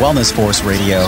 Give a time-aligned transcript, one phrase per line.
[0.00, 1.06] Wellness Force Radio.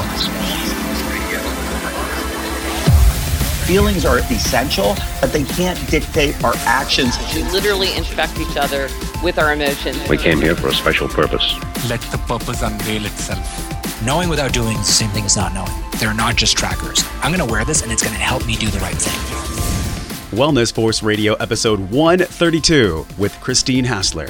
[3.65, 7.17] Feelings are essential, but they can't dictate our actions.
[7.35, 8.91] We literally infect each other
[9.23, 9.97] with our emotions.
[10.11, 11.55] We came here for a special purpose.
[11.89, 14.03] Let the purpose unveil itself.
[14.05, 15.73] Knowing without doing is the same thing as not knowing.
[15.99, 17.03] They're not just trackers.
[17.23, 20.39] I'm going to wear this and it's going to help me do the right thing.
[20.39, 24.29] Wellness Force Radio, episode 132 with Christine Hassler.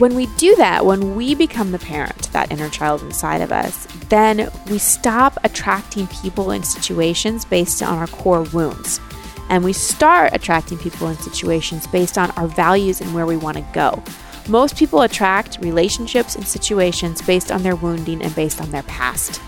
[0.00, 3.52] When we do that, when we become the parent, to that inner child inside of
[3.52, 8.98] us, then we stop attracting people and situations based on our core wounds.
[9.50, 13.58] And we start attracting people and situations based on our values and where we want
[13.58, 14.02] to go.
[14.48, 19.38] Most people attract relationships and situations based on their wounding and based on their past.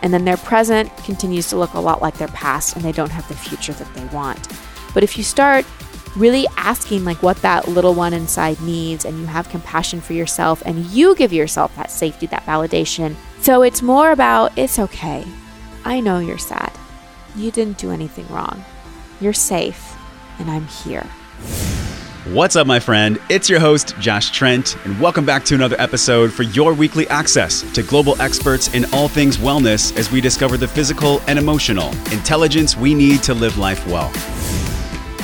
[0.00, 3.12] And then their present continues to look a lot like their past and they don't
[3.12, 4.48] have the future that they want.
[4.94, 5.66] But if you start
[6.16, 10.62] really asking like what that little one inside needs and you have compassion for yourself
[10.66, 13.14] and you give yourself that safety, that validation.
[13.40, 15.24] So it's more about it's okay.
[15.84, 16.72] I know you're sad.
[17.36, 18.64] You didn't do anything wrong.
[19.20, 19.96] You're safe
[20.38, 21.06] and I'm here.
[22.26, 23.18] What's up, my friend?
[23.30, 27.62] It's your host, Josh Trent, and welcome back to another episode for your weekly access
[27.72, 32.76] to global experts in all things wellness as we discover the physical and emotional intelligence
[32.76, 34.12] we need to live life well.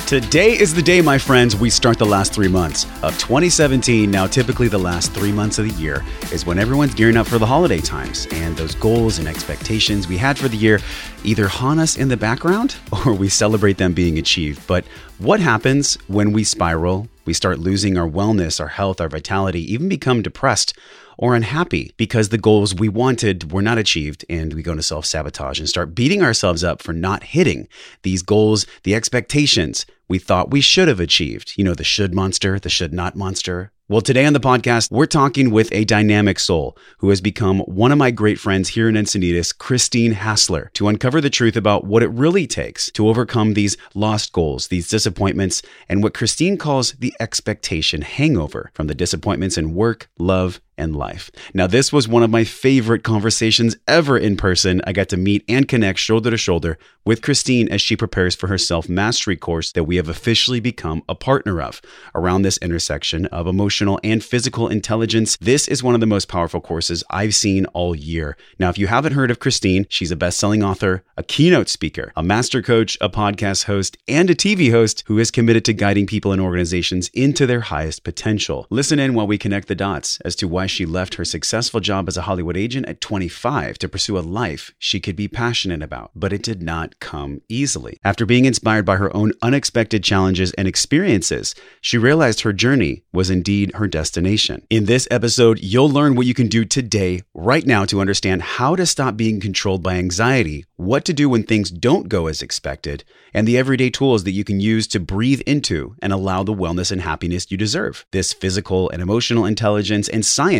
[0.07, 4.09] Today is the day, my friends, we start the last three months of 2017.
[4.09, 7.37] Now, typically, the last three months of the year is when everyone's gearing up for
[7.37, 10.79] the holiday times, and those goals and expectations we had for the year
[11.25, 14.65] either haunt us in the background or we celebrate them being achieved.
[14.65, 14.85] But
[15.17, 17.09] what happens when we spiral?
[17.25, 20.73] We start losing our wellness, our health, our vitality, even become depressed
[21.17, 25.05] or unhappy because the goals we wanted were not achieved and we go into self
[25.05, 27.67] sabotage and start beating ourselves up for not hitting
[28.03, 31.53] these goals, the expectations we thought we should have achieved.
[31.57, 33.71] You know, the should monster, the should not monster.
[33.89, 37.93] Well, today on the podcast, we're talking with a dynamic soul who has become one
[37.93, 42.03] of my great friends here in Encinitas, Christine Hassler, to uncover the truth about what
[42.03, 47.13] it really takes to overcome these lost goals, these disappointments, and what Christine calls the
[47.21, 51.31] expectation hangover from the disappointments in work, love, and life.
[51.53, 54.81] Now, this was one of my favorite conversations ever in person.
[54.85, 58.47] I got to meet and connect shoulder to shoulder with Christine as she prepares for
[58.47, 61.81] her self mastery course that we have officially become a partner of
[62.13, 65.37] around this intersection of emotional and physical intelligence.
[65.37, 68.37] This is one of the most powerful courses I've seen all year.
[68.59, 72.11] Now, if you haven't heard of Christine, she's a best selling author, a keynote speaker,
[72.15, 76.05] a master coach, a podcast host, and a TV host who is committed to guiding
[76.05, 78.67] people and organizations into their highest potential.
[78.69, 82.07] Listen in while we connect the dots as to why she left her successful job
[82.07, 86.11] as a Hollywood agent at 25 to pursue a life she could be passionate about,
[86.15, 87.99] but it did not come easily.
[88.03, 93.29] After being inspired by her own unexpected challenges and experiences, she realized her journey was
[93.29, 94.65] indeed her destination.
[94.69, 98.75] In this episode, you'll learn what you can do today, right now, to understand how
[98.75, 103.03] to stop being controlled by anxiety, what to do when things don't go as expected,
[103.33, 106.91] and the everyday tools that you can use to breathe into and allow the wellness
[106.91, 108.05] and happiness you deserve.
[108.11, 110.56] This physical and emotional intelligence and science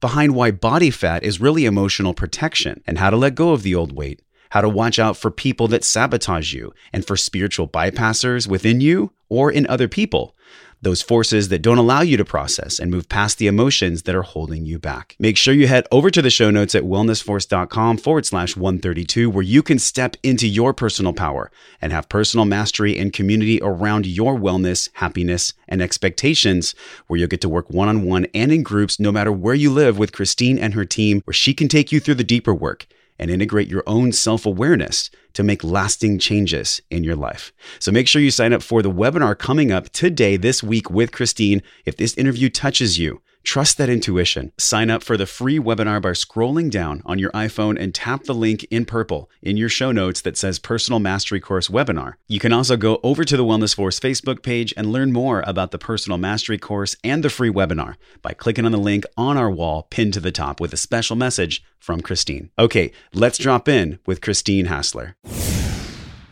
[0.00, 3.74] behind why body fat is really emotional protection and how to let go of the
[3.74, 8.48] old weight, how to watch out for people that sabotage you and for spiritual bypassers
[8.48, 10.34] within you or in other people
[10.80, 14.22] those forces that don't allow you to process and move past the emotions that are
[14.22, 15.16] holding you back.
[15.18, 19.42] Make sure you head over to the show notes at wellnessforce.com forward slash 132, where
[19.42, 21.50] you can step into your personal power
[21.80, 26.74] and have personal mastery and community around your wellness, happiness, and expectations,
[27.06, 29.70] where you'll get to work one on one and in groups no matter where you
[29.70, 32.86] live with Christine and her team, where she can take you through the deeper work
[33.18, 37.52] and integrate your own self awareness to make lasting changes in your life.
[37.78, 41.12] So make sure you sign up for the webinar coming up today, this week with
[41.12, 41.62] Christine.
[41.86, 44.52] If this interview touches you, Trust that intuition.
[44.58, 48.34] Sign up for the free webinar by scrolling down on your iPhone and tap the
[48.34, 52.16] link in purple in your show notes that says Personal Mastery Course Webinar.
[52.26, 55.70] You can also go over to the Wellness Force Facebook page and learn more about
[55.70, 59.50] the Personal Mastery Course and the free webinar by clicking on the link on our
[59.50, 62.50] wall pinned to the top with a special message from Christine.
[62.58, 65.16] Okay, let's drop in with Christine Hassler.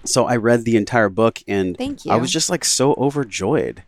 [0.05, 2.13] So I read the entire book and Thank you.
[2.13, 3.85] I was just like so overjoyed.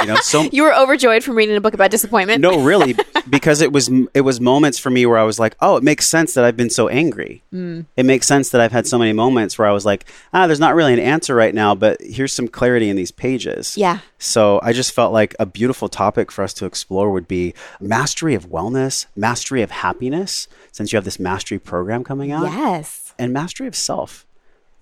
[0.00, 2.40] You know, so You were overjoyed from reading a book about disappointment.
[2.40, 2.94] no, really,
[3.30, 6.06] because it was it was moments for me where I was like, oh, it makes
[6.06, 7.42] sense that I've been so angry.
[7.52, 10.60] It makes sense that I've had so many moments where I was like, ah, there's
[10.60, 13.76] not really an answer right now, but here's some clarity in these pages.
[13.76, 13.98] Yeah.
[14.18, 18.34] So I just felt like a beautiful topic for us to explore would be mastery
[18.34, 23.14] of wellness, mastery of happiness, since you have this mastery program coming out, Yes.
[23.18, 24.26] and mastery of self.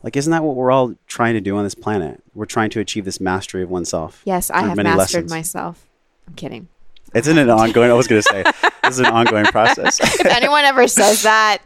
[0.02, 2.22] Like, isn't that what we're all trying to do on this planet?
[2.34, 4.22] We're trying to achieve this mastery of oneself.
[4.24, 5.30] Yes, I have mastered lessons.
[5.30, 5.86] myself.
[6.26, 6.68] I'm kidding.
[7.14, 7.90] Isn't it ongoing?
[7.90, 8.42] I was going to say,
[8.84, 9.98] this is an ongoing process.
[10.00, 11.58] if anyone ever says that,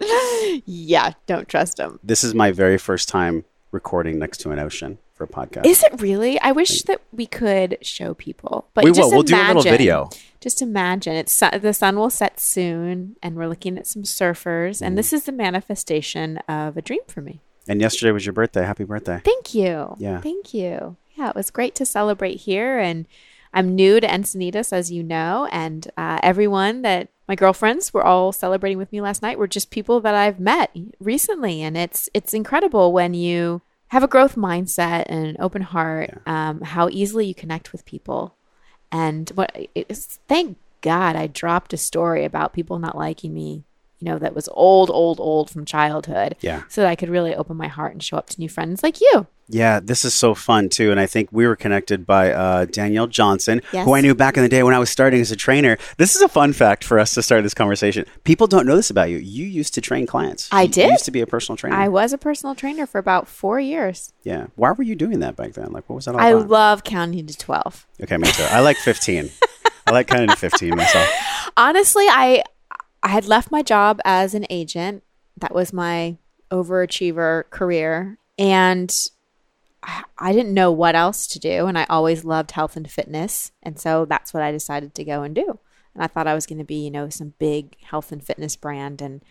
[0.67, 1.99] yeah, don't trust them.
[2.03, 5.67] this is my very first time recording next to an ocean for a podcast.
[5.67, 6.41] Is it really?
[6.41, 8.69] I wish that we could show people.
[8.75, 8.95] But we will.
[8.97, 10.11] just We'll do a little imagine- video.
[10.41, 14.87] Just imagine it's the sun will set soon, and we're looking at some surfers, Mm.
[14.87, 17.41] and this is the manifestation of a dream for me.
[17.69, 18.65] And yesterday was your birthday.
[18.65, 19.21] Happy birthday.
[19.25, 19.97] Thank you.
[19.99, 20.21] Yeah.
[20.21, 20.97] Thank you.
[21.15, 22.79] Yeah, it was great to celebrate here.
[22.79, 23.07] And
[23.55, 25.49] I'm new to Encinitas, as you know.
[25.53, 29.71] And uh, everyone that my girlfriends were all celebrating with me last night were just
[29.71, 31.63] people that I've met recently.
[31.63, 36.63] And it's it's incredible when you have a growth mindset and an open heart, um,
[36.63, 38.35] how easily you connect with people.
[38.91, 43.65] And what it's, thank God I dropped a story about people not liking me,
[44.03, 46.35] you know, that was old, old, old from childhood.
[46.41, 46.63] Yeah.
[46.69, 49.01] So that I could really open my heart and show up to new friends like
[49.01, 49.29] you.
[49.49, 50.91] Yeah, this is so fun too.
[50.91, 53.85] And I think we were connected by uh, Danielle Johnson, Yes.
[53.85, 55.77] who I knew back in the day when I was starting as a trainer.
[55.99, 58.07] This is a fun fact for us to start this conversation.
[58.25, 59.19] People don't know this about you.
[59.19, 60.49] You used to train clients.
[60.51, 60.85] I You- did.
[60.87, 61.77] You used to be a personal trainer.
[61.77, 64.13] I was a personal trainer for about four years.
[64.25, 64.47] yeah.
[64.57, 65.71] Why were you doing that back then?
[65.71, 66.27] Like, what was that all about?
[66.27, 66.49] I about?
[66.49, 67.87] love counting to 12.
[68.05, 68.45] okay, me too.
[68.45, 69.31] I like 15.
[69.87, 71.09] I like counting to 15 myself.
[71.57, 72.43] Honestly, I
[73.03, 75.03] I had left my job as an agent.
[75.37, 76.17] That was my
[76.51, 78.19] overachiever career.
[78.39, 78.95] And
[79.83, 81.67] I, I didn't know what else to do.
[81.67, 83.53] And I always loved health and fitness.
[83.63, 85.59] And so that's what I decided to go and do.
[85.95, 88.57] And I thought I was going to be, you know, some big health and fitness
[88.57, 89.03] brand.
[89.03, 89.23] And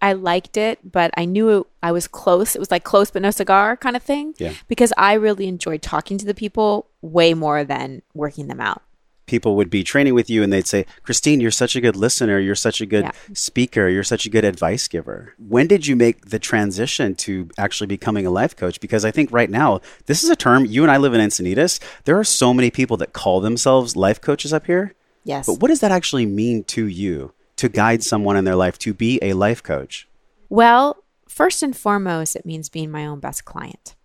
[0.00, 2.54] I liked it, but I knew I was close.
[2.54, 4.34] It was like close but no cigar kind of thing.
[4.38, 4.54] Yeah.
[4.68, 8.82] Because I really enjoyed talking to the people way more than working them out.
[9.26, 12.38] People would be training with you and they'd say, Christine, you're such a good listener.
[12.38, 13.10] You're such a good Yeah.
[13.34, 13.88] speaker.
[13.88, 15.34] You're such a good advice giver.
[15.38, 18.80] When did you make the transition to actually becoming a life coach?
[18.80, 21.80] Because I think right now, this is a term, you and I live in Encinitas.
[22.04, 24.94] There are so many people that call themselves life coaches up here.
[25.24, 25.46] Yes.
[25.46, 28.94] But what does that actually mean to you to guide someone in their life to
[28.94, 30.06] be a life coach?
[30.48, 33.96] Well, first and foremost, it means being my own best client.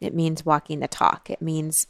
[0.00, 1.30] It means walking the talk.
[1.30, 1.86] It means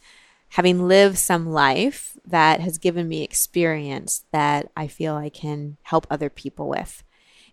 [0.54, 6.06] having lived some life that has given me experience that I feel I can help
[6.08, 7.02] other people with.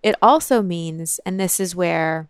[0.03, 2.29] It also means, and this is where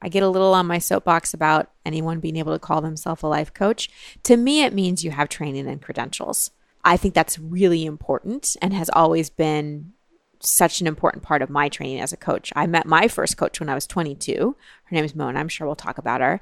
[0.00, 3.26] I get a little on my soapbox about anyone being able to call themselves a
[3.26, 3.90] life coach.
[4.22, 6.50] To me, it means you have training and credentials.
[6.82, 9.92] I think that's really important and has always been
[10.40, 12.52] such an important part of my training as a coach.
[12.56, 14.56] I met my first coach when I was 22.
[14.84, 15.38] Her name is Mona.
[15.38, 16.40] I'm sure we'll talk about her.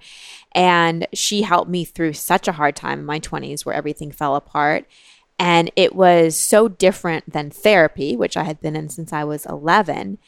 [0.52, 4.36] And she helped me through such a hard time in my 20s where everything fell
[4.36, 4.86] apart.
[5.38, 9.46] And it was so different than therapy, which I had been in since I was
[9.46, 10.18] 11.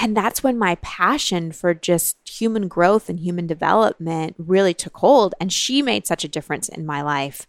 [0.00, 5.34] And that's when my passion for just human growth and human development really took hold.
[5.40, 7.46] And she made such a difference in my life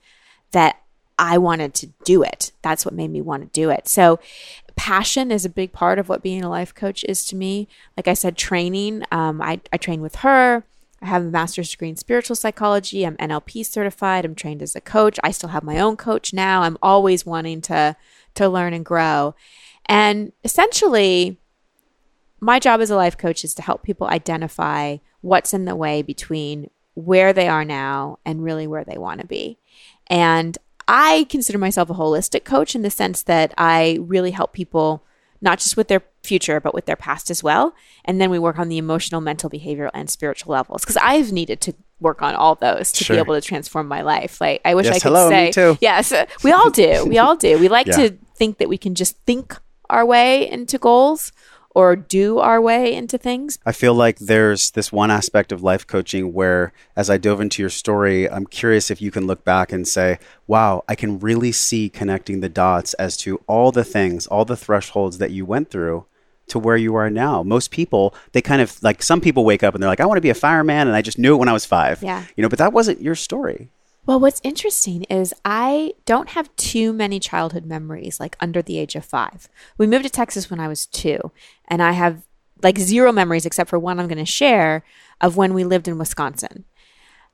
[0.51, 0.81] that
[1.21, 2.51] I wanted to do it.
[2.63, 3.87] That's what made me want to do it.
[3.87, 4.19] So,
[4.81, 7.67] passion is a big part of what being a life coach is to me.
[7.95, 9.03] Like I said, training.
[9.11, 10.63] Um, I, I train with her.
[11.03, 13.05] I have a master's degree in spiritual psychology.
[13.05, 14.25] I'm NLP certified.
[14.25, 15.19] I'm trained as a coach.
[15.23, 16.63] I still have my own coach now.
[16.63, 17.95] I'm always wanting to
[18.33, 19.35] to learn and grow.
[19.85, 21.37] And essentially,
[22.39, 26.01] my job as a life coach is to help people identify what's in the way
[26.01, 29.59] between where they are now and really where they want to be.
[30.07, 30.57] And
[30.91, 35.03] I consider myself a holistic coach in the sense that I really help people
[35.43, 37.73] not just with their future, but with their past as well.
[38.05, 41.61] And then we work on the emotional, mental, behavioral, and spiritual levels because I've needed
[41.61, 43.15] to work on all those to Sure.
[43.15, 44.39] be able to transform my life.
[44.41, 45.77] Like I wish Yes, I could hello, me say, too.
[45.81, 46.13] yes,
[46.43, 47.05] we all do.
[47.07, 47.57] We all do.
[47.57, 48.09] We like Yeah.
[48.09, 49.55] to think that we can just think
[49.89, 51.31] our way into goals
[51.73, 53.57] or do our way into things.
[53.65, 57.61] I feel like there's this one aspect of life coaching where, as I dove into
[57.61, 61.51] your story, I'm curious if you can look back and say, wow, I can really
[61.51, 65.69] see connecting the dots as to all the things, all the thresholds that you went
[65.69, 66.05] through
[66.47, 67.43] to where you are now.
[67.43, 70.17] Most people, they kind of like some people wake up and they're like, I want
[70.17, 70.87] to be a fireman.
[70.87, 72.03] And I just knew it when I was five.
[72.03, 72.25] Yeah.
[72.35, 73.69] You know, but that wasn't your story.
[74.05, 78.95] Well, what's interesting is I don't have too many childhood memories like under the age
[78.95, 79.47] of five.
[79.77, 81.31] We moved to Texas when I was two,
[81.67, 82.23] and I have
[82.63, 84.83] like zero memories except for one I'm going to share
[85.19, 86.65] of when we lived in Wisconsin.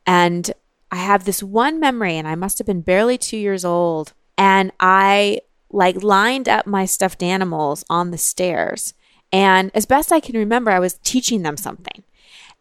[0.05, 0.51] And
[0.91, 4.71] I have this one memory, and I must have been barely two years old, and
[4.79, 8.93] I like lined up my stuffed animals on the stairs.
[9.31, 12.03] And as best I can remember, I was teaching them something.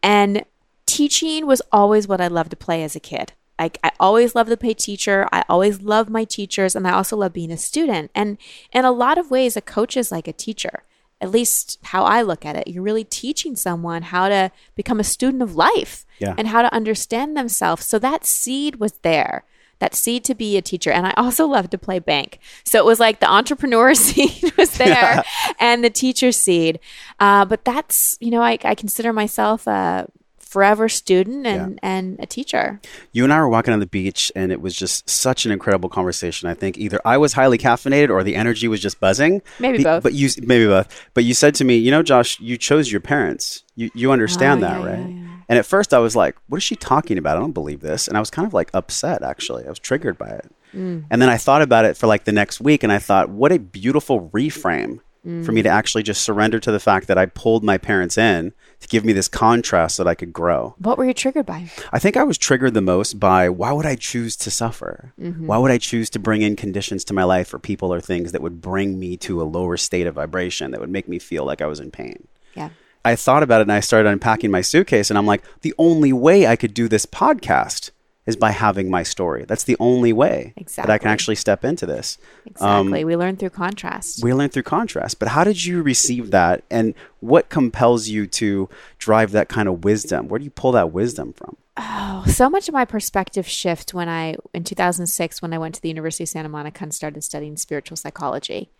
[0.02, 0.44] And
[0.86, 3.32] teaching was always what I loved to play as a kid.
[3.58, 5.28] Like I always love to play teacher.
[5.32, 8.10] I always love my teachers and I also love being a student.
[8.14, 8.38] And
[8.72, 10.82] in a lot of ways a coach is like a teacher.
[11.20, 12.68] At least how I look at it.
[12.68, 16.34] You're really teaching someone how to become a student of life Yeah.
[16.36, 17.86] and how to understand themselves.
[17.86, 19.44] So that seed was there.
[19.78, 20.90] that seed to be a teacher.
[20.90, 22.38] And I also love to play bank.
[22.64, 25.22] So it was like the entrepreneur seed was there
[25.60, 26.80] and the teacher seed.
[27.20, 30.08] Uh, but that's, you know, I, I consider myself a
[30.46, 32.80] forever student and, and a teacher.
[33.12, 35.88] You and I were walking on the beach, and it was just such an incredible
[35.88, 36.48] conversation.
[36.48, 39.42] I think either I was highly caffeinated or the energy was just buzzing.
[39.58, 40.02] Maybe Be- both.
[40.02, 40.88] But you, maybe both.
[41.14, 43.64] But you said to me, you know, Josh, you chose your parents.
[43.74, 44.98] You you understand Oh, that, yeah, right?
[45.00, 45.22] yeah, yeah.
[45.48, 47.36] And at first, I was like, "What is she talking about?
[47.36, 49.22] I don't believe this." And I was kind of like upset.
[49.22, 50.50] Actually, I was triggered by it.
[50.74, 51.04] Mm.
[51.10, 53.52] And then I thought about it for like the next week, and I thought, "What
[53.52, 55.54] a beautiful reframe." For Mm.
[55.54, 58.88] me to actually just surrender to the fact that I pulled my parents in to
[58.88, 60.74] give me this contrast so that I could grow.
[60.78, 61.70] What were you triggered by?
[61.92, 65.12] I think I was triggered the most by why would I choose to suffer?
[65.20, 65.46] Mm-hmm.
[65.46, 68.32] Why would I choose to bring in conditions to my life or people or things
[68.32, 71.44] that would bring me to a lower state of vibration that would make me feel
[71.44, 72.28] like I was in pain?
[72.54, 72.70] Yeah.
[73.04, 76.12] I thought about it and I started unpacking my suitcase and I'm like, the only
[76.12, 77.90] way I could do this podcast
[78.26, 79.44] is by having my story.
[79.46, 82.18] That's the only way that I can actually step into this.
[82.60, 83.04] Um, exactly.
[83.04, 84.22] we learn through contrast.
[84.22, 85.18] We learn through contrast.
[85.18, 86.64] But how did you receive that?
[86.70, 88.68] And what compels you to
[88.98, 90.28] drive that kind of wisdom?
[90.28, 91.56] Where do you pull that wisdom from?
[91.76, 95.82] Oh, so much of my perspective shift when I, in 2006, when I went to
[95.82, 98.70] the University of Santa Monica and started studying spiritual psychology.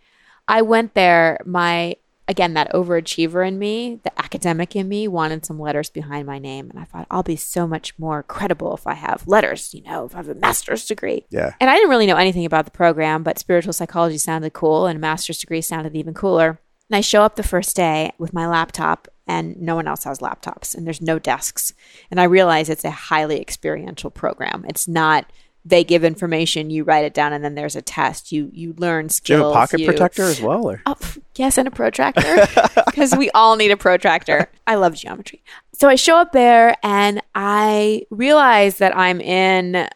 [0.47, 5.59] I went there, my, again, that overachiever in me, the academic in me wanted some
[5.59, 6.69] letters behind my name.
[6.69, 10.05] And I thought, I'll be so much more credible if I have letters, you know,
[10.05, 11.25] if I have a master's degree.
[11.29, 11.53] Yeah.
[11.59, 14.97] And I didn't really know anything about the program, but spiritual psychology sounded cool and
[14.97, 16.59] a master's degree sounded even cooler.
[16.89, 20.19] And I show up the first day with my laptop and no one else has
[20.19, 21.73] laptops and there's no desks.
[22.09, 24.65] And I realize it's a highly experiential program.
[24.67, 25.31] It's not
[25.67, 28.31] they give information, you write it down, and then there's a test.
[28.31, 29.39] You you learn Do skills.
[29.39, 30.65] you have a pocket you- protector as well?
[30.69, 30.81] Or?
[30.85, 30.95] Oh,
[31.35, 32.47] yes, and a protractor
[32.85, 34.49] because we all need a protractor.
[34.65, 35.43] I love geometry.
[35.73, 39.87] So I show up there and I realize that I'm in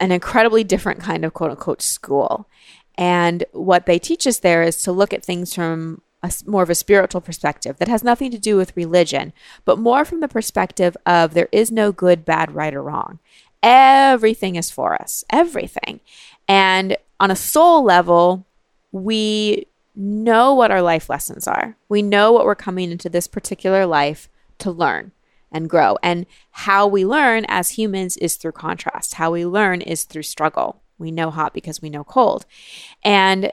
[0.00, 2.48] an incredibly different kind of quote unquote school.
[2.96, 6.68] And what they teach us there is to look at things from a more of
[6.70, 9.32] a spiritual perspective that has nothing to do with religion,
[9.64, 13.18] but more from the perspective of there is no good, bad, right, or wrong.
[13.62, 16.00] Everything is for us, everything.
[16.48, 18.46] And on a soul level,
[18.92, 21.76] we know what our life lessons are.
[21.88, 25.12] We know what we're coming into this particular life to learn
[25.52, 25.98] and grow.
[26.02, 29.14] And how we learn as humans is through contrast.
[29.14, 30.80] How we learn is through struggle.
[30.98, 32.46] We know hot because we know cold.
[33.02, 33.52] And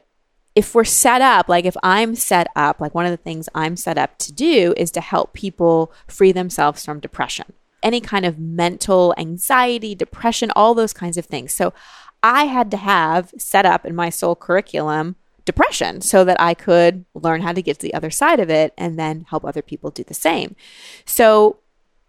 [0.56, 3.78] if we're set up, like if I'm set up, like one of the things I'm
[3.78, 7.54] set up to do is to help people free themselves from depression,
[7.88, 11.53] any kind of mental anxiety, depression, all those kinds of things.
[11.53, 11.74] So
[12.22, 15.15] I had to have set up in my soul curriculum
[15.46, 18.74] depression so that I could learn how to get to the other side of it
[18.77, 20.58] and then help other people do the same.
[21.06, 21.60] So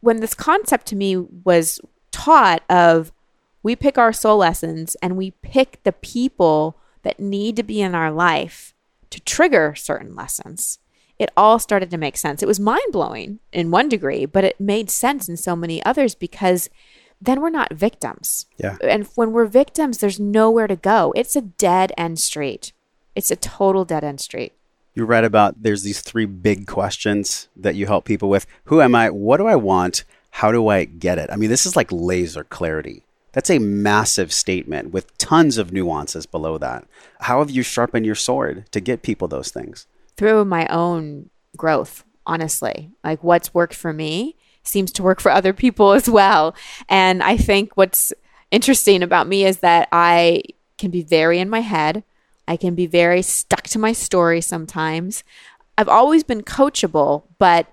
[0.00, 1.80] when this concept to me was
[2.10, 3.12] taught of
[3.62, 7.94] we pick our soul lessons and we pick the people that need to be in
[7.94, 8.74] our life
[9.10, 10.80] to trigger certain lessons
[11.18, 14.90] it all started to make sense it was mind-blowing in one degree but it made
[14.90, 16.68] sense in so many others because
[17.20, 18.76] then we're not victims Yeah.
[18.82, 22.72] and when we're victims there's nowhere to go it's a dead end street
[23.14, 24.52] it's a total dead end street
[24.94, 28.46] You read about there's these three big questions that you help people with.
[28.64, 29.10] Who am I?
[29.10, 30.04] What do I want?
[30.30, 31.30] How do I get it?
[31.32, 33.04] I mean, this is like laser clarity.
[33.32, 36.84] That's a massive statement with tons of nuances below that.
[37.20, 39.86] How have you sharpened your sword to get people those things?
[40.18, 42.90] Through my own growth, honestly.
[43.02, 46.54] Like what's worked for me seems to work for other people as well.
[46.88, 48.12] And I think what's
[48.50, 50.42] interesting about me is that I
[50.76, 52.04] can be very in my head.
[52.46, 55.22] I can be very stuck to my story sometimes.
[55.78, 57.72] I've always been coachable, but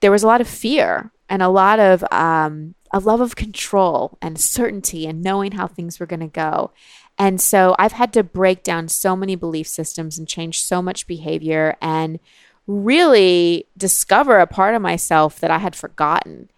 [0.00, 4.18] there was a lot of fear and a lot of um, a love of control
[4.20, 6.72] and certainty and knowing how things were going to go.
[7.18, 11.06] And so I've had to break down so many belief systems and change so much
[11.06, 12.18] behavior and
[12.66, 16.50] really discover a part of myself that I had forgotten.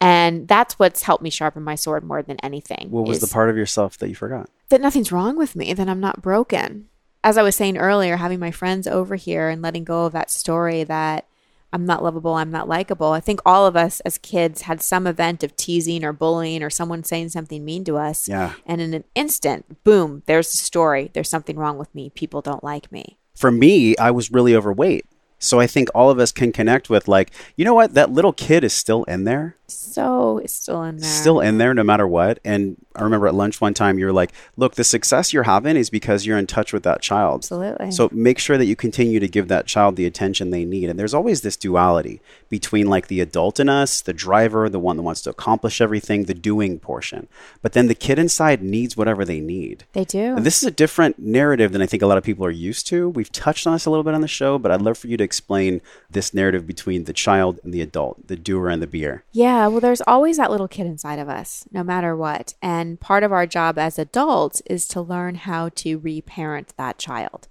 [0.00, 2.90] And that's what's helped me sharpen my sword more than anything.
[2.90, 4.50] What was the part of yourself that you forgot?
[4.74, 6.88] that nothing's wrong with me, that I'm not broken.
[7.22, 10.30] As I was saying earlier, having my friends over here and letting go of that
[10.30, 11.26] story that
[11.74, 13.08] I'm not lovable, I'm not likable.
[13.10, 16.70] I think all of us as kids had some event of teasing or bullying or
[16.70, 18.28] someone saying something mean to us.
[18.28, 18.54] Yeah.
[18.64, 21.10] And in an instant, boom, there's the story.
[21.12, 22.10] There's something wrong with me.
[22.10, 23.18] People don't like me.
[23.34, 25.04] For me, I was really overweight.
[25.44, 28.32] So I think all of us can connect with like, you know what, that little
[28.32, 29.56] kid is still in there.
[29.66, 31.10] So it's still in there.
[31.10, 32.38] Still in there no matter what.
[32.44, 35.76] And I remember at lunch one time you were like, look, the success you're having
[35.76, 37.40] is because you're in touch with that child.
[37.40, 37.90] Absolutely.
[37.90, 40.90] So make sure that you continue to give that child the attention they need.
[40.90, 42.20] And there's always this duality
[42.50, 46.24] between like the adult in us, the driver, the one that wants to accomplish everything,
[46.24, 47.26] the doing portion.
[47.62, 49.84] But then the kid inside needs whatever they need.
[49.92, 50.36] They do.
[50.36, 52.86] And this is a different narrative than I think a lot of people are used
[52.88, 53.08] to.
[53.08, 55.16] We've touched on this a little bit on the show, but I'd love for you
[55.16, 59.24] to explain this narrative between the child and the adult, the doer and the beer.
[59.32, 62.54] Yeah, well, there's always that little kid inside of us, no matter what.
[62.62, 67.48] And part of our job as adults is to learn how to reparent that child.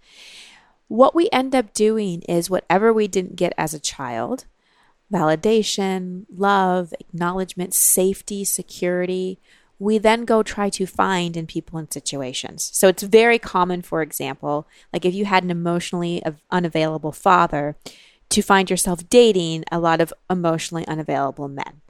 [0.87, 4.45] What we end up doing is whatever we didn't get as a child
[5.11, 9.39] validation, love, acknowledgement, safety, security
[9.79, 12.69] we then go try to find in people and situations.
[12.73, 17.75] So it's very common, for example, like if you had an emotionally unavailable father,
[18.29, 21.81] to find yourself dating a lot of emotionally unavailable men.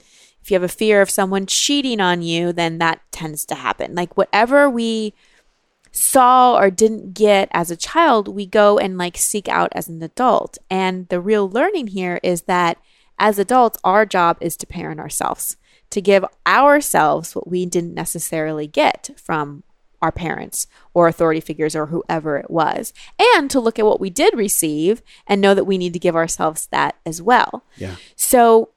[0.41, 3.95] If you have a fear of someone cheating on you, then that tends to happen.
[3.95, 5.13] Like whatever we
[5.93, 10.03] saw or didn't get as a child, we go and like seek out as an
[10.03, 10.57] adult.
[10.69, 12.77] And the real learning here is that
[13.17, 15.55] as adults, our job is to parent ourselves,
[15.93, 19.63] to give ourselves what we didn't necessarily get from
[20.01, 24.09] our parents or authority figures or whoever it was, and to look at what we
[24.09, 27.63] did receive and know that we need to give ourselves that as well.
[27.77, 27.95] Yeah.
[28.15, 28.69] So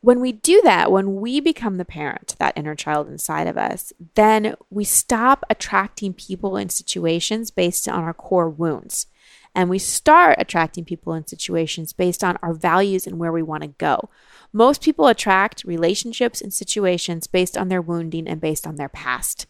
[0.00, 3.92] when we do that, when we become the parent, that inner child inside of us,
[4.14, 9.06] then we stop attracting people and situations based on our core wounds.
[9.54, 13.62] And we start attracting people and situations based on our values and where we want
[13.62, 14.10] to go.
[14.52, 19.46] Most people attract relationships and situations based on their wounding and based on their past.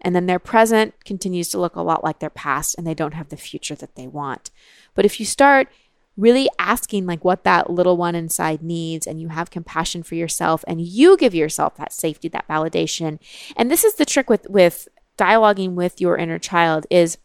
[0.00, 3.14] And then their present continues to look a lot like their past and they don't
[3.14, 4.50] have the future that they want.
[4.94, 5.68] But if you start
[6.16, 10.64] really asking like what that little one inside needs and you have compassion for yourself
[10.66, 13.18] and you give yourself that safety that validation
[13.56, 17.16] and this is the trick with with dialoguing with your inner child is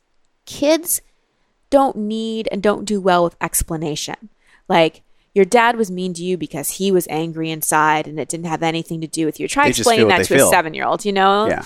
[0.46, 1.02] kids
[1.76, 4.20] don't need and don't do well with explanation
[4.76, 4.94] like
[5.34, 8.64] your dad was mean to you because he was angry inside and it didn't have
[8.64, 10.48] anything to do with you try They explaining that to feel.
[10.48, 11.64] a seven year old you know Yeah.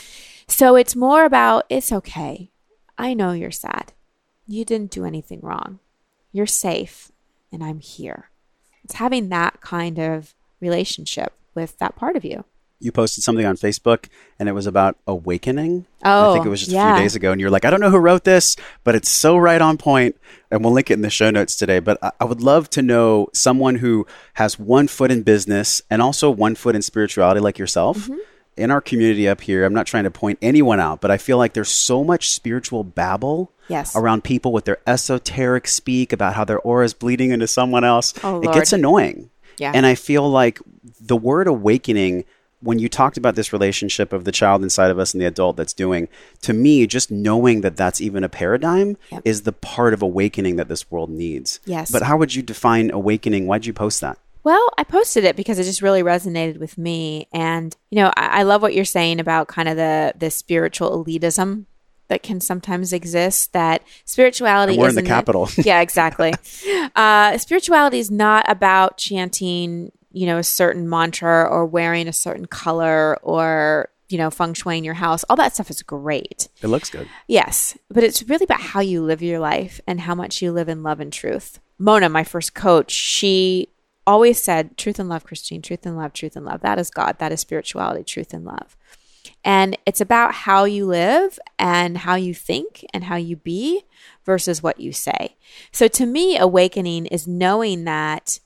[0.47, 2.49] so it's more about it's okay
[2.97, 3.93] i know you're sad
[4.47, 5.79] you didn't do anything wrong
[6.31, 7.11] you're safe
[7.51, 8.29] and I'm here.
[8.83, 12.45] It's having that kind of relationship with that part of you.
[12.79, 14.05] You posted something on Facebook
[14.39, 15.85] and it was about awakening.
[16.05, 17.31] Oh, I think it was just a few days ago.
[17.31, 20.15] And you're like, I don't know who wrote this, but it's so right on point.
[20.49, 21.79] And we'll link it in the show notes today.
[21.79, 26.01] But I, I would love to know someone who has one foot in business and
[26.01, 27.97] also one foot in spirituality, like yourself.
[27.97, 28.17] Mm-hmm.
[28.57, 31.37] In our community up here, I'm not trying to point anyone out, but I feel
[31.37, 33.95] like there's so much spiritual babble Yes.
[33.95, 38.13] around people with their esoteric speak about how their aura is bleeding into someone else.
[38.23, 38.55] Oh, it Lord.
[38.55, 39.29] gets annoying.
[39.59, 39.71] Yeah.
[39.75, 40.59] And I feel like
[40.99, 42.25] the word awakening,
[42.61, 45.55] when you talked about this relationship of the child inside of us and the adult
[45.57, 46.07] that's doing,
[46.41, 49.21] to me, just knowing that that's even a paradigm Yep.
[49.25, 51.59] is the part of awakening that this world needs.
[51.65, 51.89] Yes.
[51.91, 53.47] But how would you define awakening?
[53.47, 54.17] Why'd you post that?
[54.43, 57.27] Well, I posted it because it just really resonated with me.
[57.33, 61.03] And, you know, I, I love what you're saying about kind of the, the spiritual
[61.03, 61.65] elitism
[62.07, 65.47] that can sometimes exist, that spirituality And we're in the capital.
[65.57, 66.33] yeah, exactly.
[66.95, 72.45] uh, spirituality is not about chanting, you know, a certain mantra or wearing a certain
[72.45, 75.23] color or, you know, feng shui in your house.
[75.29, 76.49] All that stuff is great.
[76.61, 77.07] It looks good.
[77.27, 80.69] Yes, but it's really about how you live your life and how much you live
[80.69, 81.59] in love and truth.
[81.77, 83.69] Mona, my first coach, she
[84.05, 86.61] always said, Truth and love, Christine, truth and love, truth and love.
[86.61, 87.19] That is God.
[87.19, 88.75] That is spirituality, truth and love.
[89.43, 93.83] And it's about how you live and how you think and how you be
[94.25, 95.37] versus what you say.
[95.71, 98.39] So to me, awakening is knowing that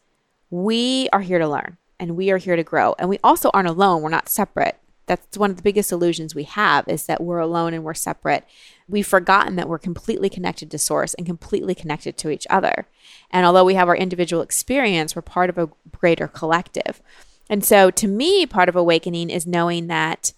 [0.54, 2.94] we are here to learn and we are here to grow.
[3.00, 4.04] And we also aren't alone.
[4.04, 4.78] We're not separate.
[5.08, 8.46] That's one of the biggest illusions we have is that we're alone and we're separate.
[8.88, 12.86] We've forgotten that we're completely connected to source and completely connected to each other.
[13.32, 17.02] And although we have our individual experience, we're part of a greater collective.
[17.50, 20.34] And so to me, part of awakening is knowing that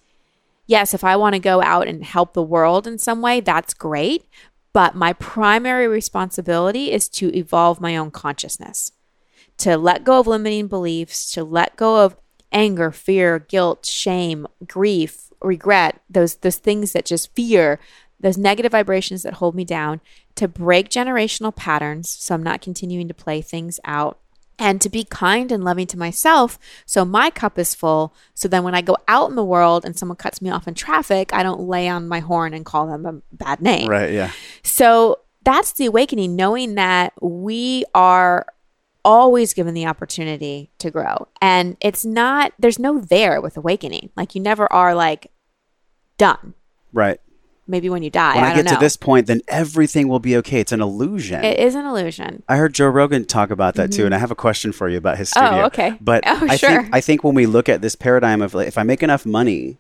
[0.66, 3.74] yes, if I want to go out and help the world in some way, that's
[3.74, 4.24] great.
[4.72, 8.94] But my primary responsibility is to evolve my own consciousness,
[9.58, 12.16] to let go of limiting beliefs, to let go of
[12.52, 17.80] anger, fear, guilt, shame, grief, regret, those those things that just fear,
[18.20, 20.02] those negative vibrations that hold me down,
[20.36, 24.20] to break generational patterns so I'm not continuing to play things out
[24.58, 28.64] and to be kind and loving to myself so my cup is full so then
[28.64, 31.44] when i go out in the world and someone cuts me off in traffic i
[31.44, 34.14] don't lay on my horn and call them a bad name Right.
[34.14, 34.32] Yeah.
[34.64, 38.46] so that's the awakening knowing that we are
[39.06, 41.28] always given the opportunity to grow.
[41.42, 44.10] And it's not, there's no there with awakening.
[44.18, 45.32] Like you never are like
[46.18, 46.56] done.
[46.92, 47.20] Right.
[47.68, 48.36] Maybe when you die.
[48.36, 48.80] When I, I, get don't to know.
[48.80, 50.60] this point, then everything will be okay.
[50.60, 51.44] It's an illusion.
[51.44, 52.44] it is an illusion.
[52.48, 54.98] I heard Joe Rogan talk about that too, and I have a question for you
[54.98, 55.56] about his Mm-hmm.
[55.56, 55.98] Oh, okay.
[56.00, 56.70] But Oh, I sure.
[56.84, 59.26] think I think when we look at this paradigm of like, if I make enough
[59.26, 59.80] money,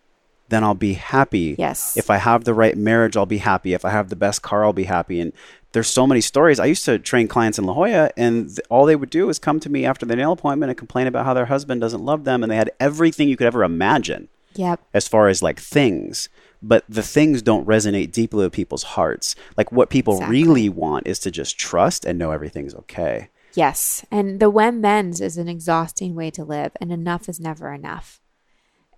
[0.50, 1.56] then I'll be happy.
[1.60, 1.96] Yes.
[1.96, 3.74] If I have the right marriage, I'll be happy.
[3.74, 5.20] If I have the best car, I'll be happy.
[5.20, 5.32] And
[5.76, 6.60] there's so many stories.
[6.60, 9.38] I used to train clients in La Jolla, and th- all they would do is
[9.38, 12.24] come to me after the nail appointment and complain about how their husband doesn't love
[12.24, 14.80] them, and they had everything you could ever imagine Yep.
[14.94, 16.30] as far as like things
[16.64, 20.42] but the things don't resonate deeply with people's hearts like what people Exactly.
[20.44, 24.06] really want is to just trust and know everything's okay Yes.
[24.12, 28.20] And the when thens is an exhausting way to live, and enough is never enough.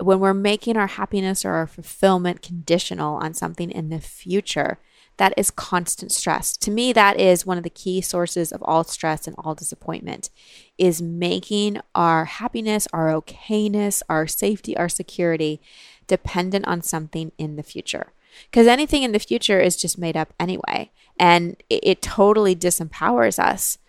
[0.01, 4.79] When we're making our happiness or our fulfillment conditional on something in the future,
[5.17, 6.55] that is constant stress.
[6.57, 10.29] To me, that is one of the key sources of all stress and all disappointment
[10.77, 15.59] is making our happiness, our okayness, our safety, our security
[16.05, 18.13] dependent on something in the future.
[18.49, 20.91] Because anything in the future is just made up anyway.
[21.19, 23.79] And it, it totally disempowers us.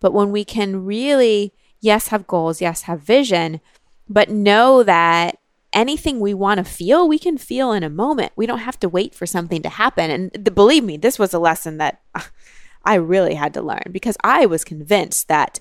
[0.00, 3.60] But when we can really, yes, have goals, yes, have vision,
[4.08, 5.38] but know that
[5.72, 8.32] anything we want to feel, we can feel in a moment.
[8.36, 10.10] We don't have to wait for something to happen.
[10.10, 12.00] And th- believe me, this was a lesson that
[12.84, 15.60] I really had to learn because I was convinced that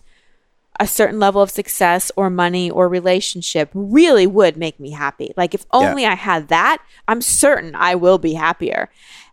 [0.80, 5.34] a certain level of success or money or relationship really would make me happy.
[5.36, 8.89] Like if only I had that, I'm certain I will be happier.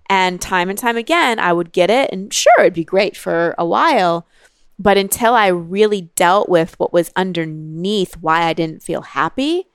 [0.09, 3.55] And time and time again, I would get it and sure, it'd be great for
[3.59, 4.27] a while.
[4.79, 9.69] But until I really dealt with what was underneath why I didn't feel happy,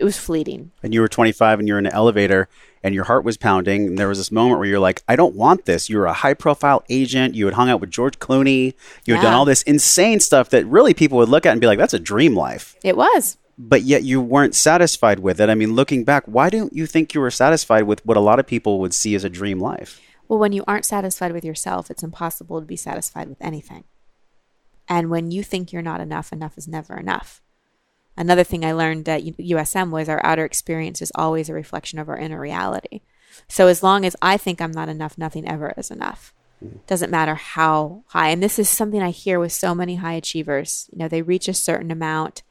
[0.00, 0.72] it was fleeting.
[0.82, 2.48] and you were 25 and you're in an elevator
[2.82, 5.34] and your heart was pounding and there was this moment where you're like i don't
[5.34, 8.74] want this you were a high profile agent you had hung out with george clooney
[9.04, 11.66] you had done all this insane stuff that really people would look at and be
[11.66, 13.36] like that's a dream life It was.
[13.58, 17.12] but yet you weren't satisfied with it i mean looking back why don't you think
[17.14, 20.00] you were satisfied with what a lot of people would see as a dream life
[20.28, 23.82] Well, when you aren't satisfied with yourself, it's impossible to be satisfied with anything.
[24.88, 27.42] And when you think you're not enough, enough is never enough.
[28.16, 32.08] Another thing I learned at USM was our outer experience is always a reflection of
[32.08, 33.00] our inner reality.
[33.48, 36.34] So as long as I think I'm not enough, nothing ever is enough.
[36.58, 36.78] Hmm.
[36.86, 38.28] Doesn't matter how high.
[38.28, 40.90] And this is something I hear with so many high achievers.
[40.92, 42.42] You know, they reach a certain amount,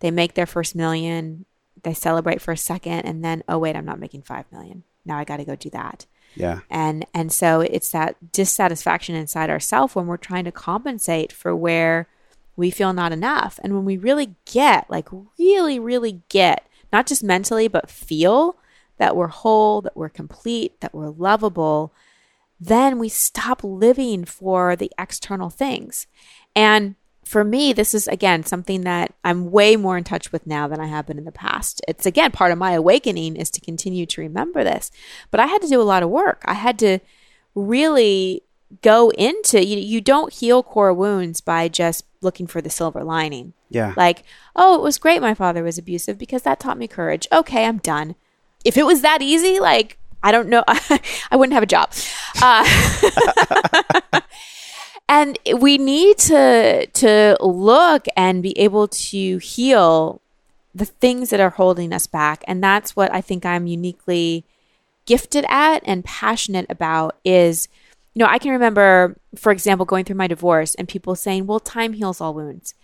[0.00, 1.44] they make their first million,
[1.82, 4.84] they celebrate for a second, and then, oh, wait, I'm not making five million.
[5.04, 9.50] Now I got to go do that yeah and and so it's that dissatisfaction inside
[9.50, 12.08] ourselves when we're trying to compensate for where
[12.58, 17.22] we feel not enough and when we really get like really really get not just
[17.22, 18.56] mentally but feel
[18.98, 21.94] that we're whole that we're complete that we're lovable
[22.60, 26.06] then we stop living for the external things
[26.54, 26.96] and
[27.28, 30.80] for me, this is again something that I'm way more in touch with now than
[30.80, 31.82] I have been in the past.
[31.86, 34.90] It's again part of my awakening is to continue to remember this.
[35.30, 36.42] But I had to do a lot of work.
[36.46, 37.00] I had to
[37.54, 38.44] really
[38.80, 43.52] go into you, you don't heal core wounds by just looking for the silver lining.
[43.70, 44.24] yeah Like,
[44.56, 47.26] oh, it was great my father was abusive because that taught me courage.
[47.32, 48.14] Okay, I'm done.
[48.64, 51.92] If it was that easy, like, I don't know, I wouldn't have a job.
[52.42, 54.20] Uh,
[55.08, 60.20] and we need to to look and be able to heal
[60.74, 64.44] the things that are holding us back and that's what i think i'm uniquely
[65.06, 67.68] gifted at and passionate about is
[68.18, 71.92] know i can remember for example going through my divorce and people saying well time
[71.94, 72.74] heals all wounds.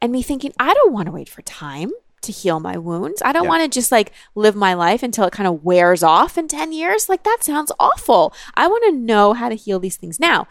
[0.00, 1.90] And me thinking i don't want to wait for time
[2.22, 3.20] to heal my wounds.
[3.22, 3.50] I don't Yeah.
[3.50, 6.72] want to just like live my life until it kind of wears off in 10
[6.72, 7.06] years.
[7.06, 8.32] Like that sounds awful.
[8.54, 10.48] I want to know how to heal these things now.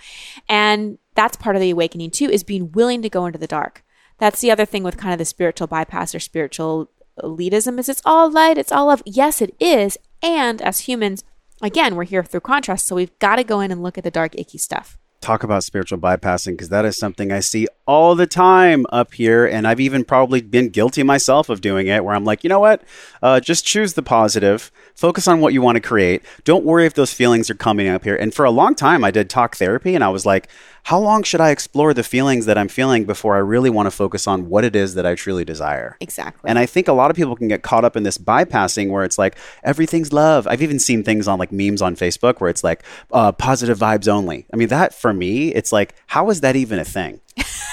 [0.47, 3.83] And that's part of the awakening too is being willing to go into the dark.
[4.19, 6.91] That's the other thing with kind of the spiritual bypass or spiritual
[7.23, 9.01] elitism is it's all light it's all love.
[9.05, 9.97] Yes it is.
[10.21, 11.23] And as humans
[11.63, 14.11] again we're here through contrast so we've got to go in and look at the
[14.11, 18.27] dark icky stuff talk about spiritual bypassing because that is something I see all the
[18.27, 19.45] time up here.
[19.45, 22.59] And I've even probably been guilty myself of doing it where I'm like, you know
[22.59, 22.83] what?
[23.21, 26.23] Uh, just choose the positive, focus on what you want to create.
[26.43, 28.15] Don't worry if those feelings are coming up here.
[28.15, 30.49] And for a long time, I did talk therapy and I was like,
[30.83, 33.91] how long should I explore the feelings that I'm feeling before I really want to
[33.91, 35.97] focus on what it is that I truly desire?
[36.01, 38.89] exactly And I think a lot of people can get caught up in this bypassing
[38.89, 40.45] where it's like everything's love.
[40.45, 44.07] I've even seen things on like memes on Facebook where it's like uh, positive vibes
[44.07, 44.45] only.
[44.53, 47.21] I mean, that for me, it's like, how is that even a thing?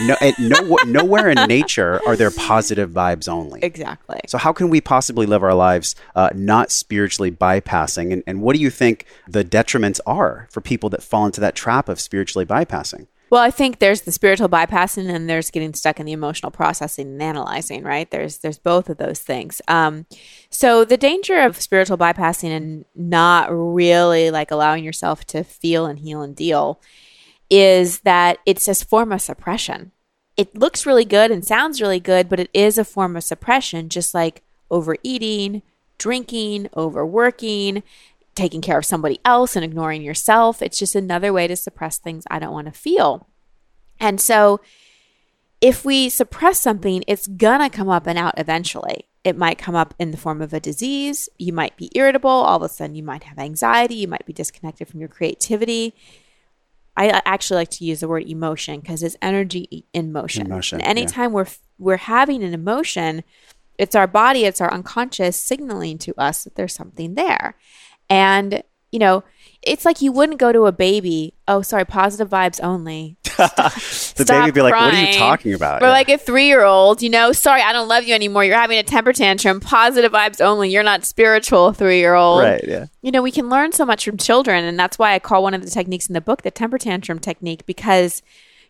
[0.01, 3.63] No, no, nowhere in nature are there positive vibes only.
[3.63, 8.13] exactly So how can we possibly live our lives uh, not spiritually bypassing?
[8.13, 11.55] And, and what do you think the detriments are for people that fall into that
[11.55, 13.09] trap of spiritually bypassing?
[13.31, 17.07] Well, I think there's the spiritual bypassing and there's getting stuck in the emotional processing
[17.07, 18.11] and analyzing, right?
[18.11, 19.63] There's there's both of those things.
[19.69, 20.07] Um,
[20.51, 26.01] so the danger of spiritual bypassing and not really like allowing yourself to feel and
[26.01, 26.81] heal and deal
[27.51, 29.93] is that it's a form of suppression.
[30.37, 33.89] It looks really good and sounds really good, but it is a form of suppression,
[33.89, 35.63] just like overeating,
[35.99, 37.83] drinking, overworking,
[38.35, 40.63] taking care of somebody else and ignoring yourself.
[40.63, 43.29] It's just another way to suppress things I don't want to feel.
[43.99, 44.61] And so
[45.61, 49.07] if we suppress something, it's going to come up and out eventually.
[49.25, 51.29] It might come up in the form of a disease.
[51.39, 52.31] You might be irritable.
[52.31, 53.97] All of a sudden, you might have anxiety.
[53.97, 55.95] You might be disconnected from your creativity.
[56.97, 60.47] I actually like to use the word emotion because it's energy in motion.
[60.47, 61.47] Emotion, and anytime we're
[61.79, 63.25] we're having an emotion,
[63.79, 67.57] it's our body, it's our unconscious signaling to us that there's something there.
[68.11, 69.25] And, you know,
[69.63, 73.17] it's like you wouldn't go to a baby, oh, sorry, positive vibes only.
[73.25, 75.83] the baby would be like, what are you talking about?
[75.83, 75.93] Or Yeah.
[75.93, 78.45] like a three year old, you know, sorry, I don't love you anymore.
[78.45, 79.61] You're having a temper tantrum.
[79.61, 80.71] Positive vibes only.
[80.71, 82.43] You're not spiritual, three year old.
[82.43, 82.87] right, yeah.
[83.03, 84.65] You know, we can learn so much from children.
[84.65, 87.19] And that's why I call one of the techniques in the book the temper tantrum
[87.19, 88.23] technique because,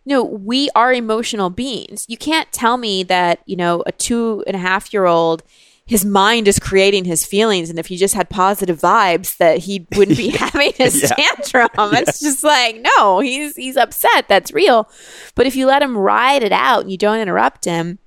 [0.05, 2.05] you know, we are emotional beings.
[2.07, 5.43] You can't tell me that, you know, a two and a half year old
[5.85, 7.69] his mind is creating his feelings.
[7.69, 11.27] And if he just had positive vibes that he wouldn't be having his Yeah.
[11.35, 11.69] tantrum.
[11.97, 14.27] It's just like no he's he's upset.
[14.29, 14.89] That's real.
[15.35, 17.99] But if you let him ride it out and you don't interrupt him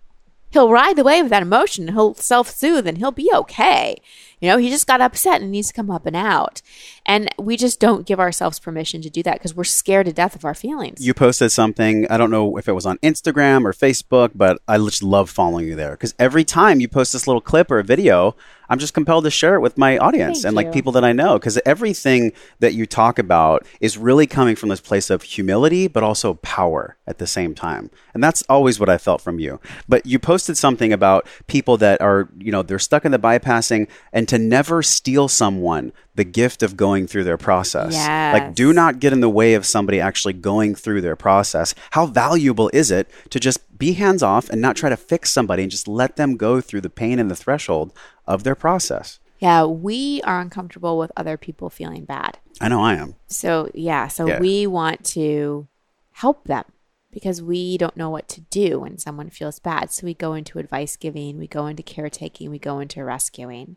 [0.50, 1.88] he'll ride the wave of that emotion.
[1.88, 3.96] He'll self-soothe and he'll be okay
[4.40, 6.62] you know he just got upset and needs to come up and out.
[7.06, 10.34] And we just don't give ourselves permission to do that because we're scared to death
[10.34, 11.04] of our feelings.
[11.04, 14.78] You posted something, I don't know if it was on Instagram or Facebook, but I
[14.78, 17.84] just love following you there because every time you post this little clip or a
[17.84, 18.36] video,
[18.74, 20.72] I'm just compelled to share it with my audience Thank and like you.
[20.72, 24.80] people that I know because everything that you talk about is really coming from this
[24.80, 27.88] place of humility, but also power at the same time.
[28.14, 29.60] And that's always what I felt from you.
[29.88, 33.86] But you posted something about people that are, you know, they're stuck in the bypassing
[34.12, 37.92] and to never steal someone the gift of going through their process.
[38.32, 41.74] Like, do not get in the way of somebody actually going through their process.
[41.90, 45.62] How valuable is it to just be hands off and not try to fix somebody
[45.62, 47.92] and just let them go through the pain and the threshold
[48.26, 49.18] of their process?
[49.40, 53.16] yeah we are uncomfortable with other people feeling bad I know I am.
[53.26, 54.38] So, yeah, so Yeah.
[54.40, 55.66] we want to
[56.12, 56.64] help them
[57.10, 59.90] because we don't know what to do when someone feels bad.
[59.90, 63.76] So, we go into advice giving, we go into caretaking, we go into rescuing.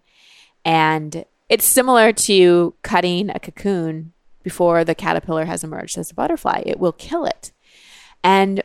[0.63, 6.61] And it's similar to cutting a cocoon before the caterpillar has emerged as a butterfly,
[6.65, 7.51] it will kill it.
[8.23, 8.61] And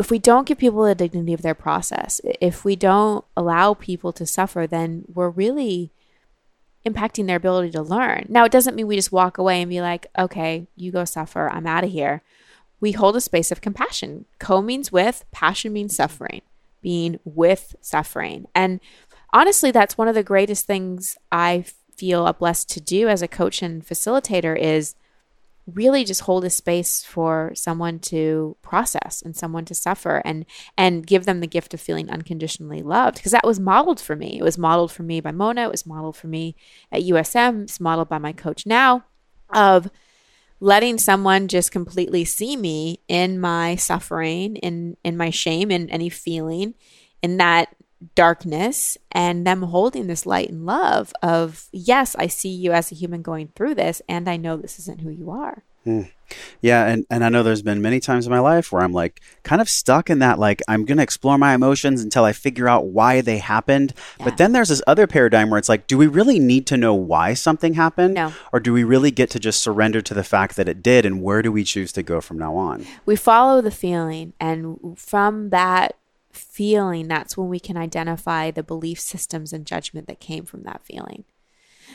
[0.00, 4.12] if we don't give people the dignity of their process, if we don't allow people
[4.14, 5.92] to suffer, then we're really
[6.86, 8.24] impacting their ability to learn.
[8.30, 11.50] Now, it doesn't mean we just walk away and be like, okay, you go suffer,
[11.50, 12.22] I'm out of here.
[12.80, 14.24] We hold a space of compassion.
[14.38, 16.40] Co means with, passion means suffering,
[16.80, 18.46] being with suffering.
[18.54, 18.80] And
[19.34, 23.60] honestly, that's one of the greatest things I feel blessed to do as a coach
[23.60, 24.94] and facilitator is
[25.74, 31.06] really just hold a space for someone to process and someone to suffer and and
[31.06, 33.16] give them the gift of feeling unconditionally loved.
[33.16, 34.38] Because that was modeled for me.
[34.38, 35.64] It was modeled for me by mona.
[35.64, 36.56] It was modeled for me
[36.92, 39.04] at usm it's modeled by my coach now
[39.52, 39.90] of
[40.60, 46.08] letting someone just completely see me in my suffering in in my shame in any
[46.08, 46.74] feeling
[47.22, 47.74] in that
[48.14, 52.94] darkness and them holding this light and love of yes i see you as a
[52.94, 56.02] human going through this and i know this isn't who you are hmm.
[56.60, 59.20] Yeah, and, and I know there's been many times in my life where I'm like
[59.42, 62.86] kind of stuck in that like I'm gonna explore my emotions until I figure out
[62.86, 63.94] why they happened.
[64.18, 66.94] But then there's this other paradigm where it's like, do we really need to know
[66.94, 68.14] why something happened?
[68.14, 68.32] No.
[68.52, 71.22] Or do we really get to just surrender to the fact that it did and
[71.22, 72.86] where do we choose to go from now on?
[73.06, 75.96] we follow the feeling and from that
[76.32, 80.84] feeling that's when we can identify the belief systems and judgment that came from that
[80.84, 81.24] feeling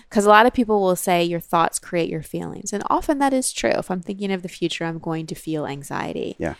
[0.09, 3.33] because a lot of people will say your thoughts create your feelings and often that
[3.33, 6.55] is true if i'm thinking of the future i'm going to feel anxiety Yeah.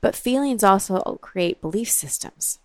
[0.00, 2.58] but feelings also create belief systems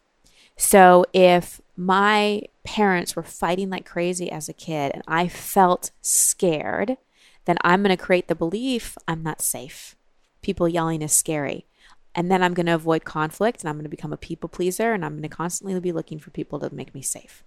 [0.57, 6.97] so if my parents were fighting like crazy as a kid and I felt scared,
[7.45, 9.95] then I'm going to create the belief I'm not safe.
[10.43, 11.65] People yelling is scary.
[12.13, 14.93] And then I'm going to avoid conflict and I'm going to become a people pleaser
[14.93, 17.43] and I'm going to constantly be looking for people to make me safe.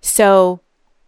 [0.00, 0.60] So,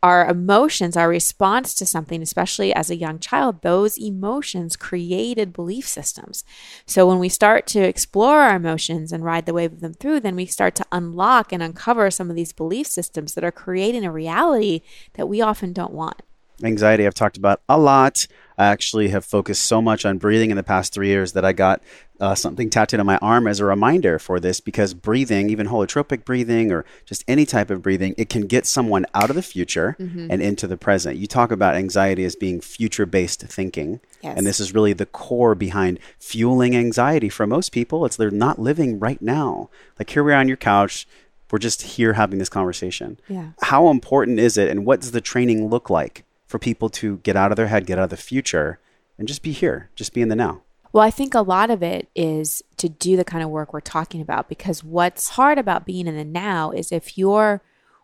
[0.04, 5.88] our emotions, our response to something, especially as a young child, those emotions created belief
[5.88, 6.44] systems.
[6.85, 10.20] So when we start to explore our emotions and ride the wave of them through,
[10.20, 14.04] then we start to unlock and uncover some of these belief systems that are creating
[14.04, 14.83] a reality
[15.14, 16.20] that we often don't want.
[16.62, 18.27] Anxiety, I've talked about a lot.
[18.57, 21.53] I actually have focused so much on breathing in the past three years that I
[21.53, 21.83] got
[22.21, 26.25] uh, something tattooed on my arm as a reminder for this because breathing, even holotropic
[26.25, 29.97] breathing or just any type of breathing, it can get someone out of the future
[29.99, 30.29] Mm-hmm.
[30.31, 31.17] and into the present.
[31.17, 34.01] You talk about anxiety as being future based thinking.
[34.23, 34.38] Yes.
[34.38, 38.05] And this is really the core behind fueling anxiety for most people.
[38.07, 39.71] It's they're not living right now.
[39.99, 41.09] Like here we are on your couch.
[41.51, 43.19] We're just here having this conversation.
[43.29, 43.51] Yeah.
[43.62, 47.35] How important is it and what does the training look like for people to get
[47.35, 48.79] out of their head, get out of the future,
[49.19, 50.62] and just be here, just be in the now?
[50.93, 53.81] Well, I think a lot of it is to do the kind of work we're
[53.81, 57.61] talking about because what's hard about being in the now is if you're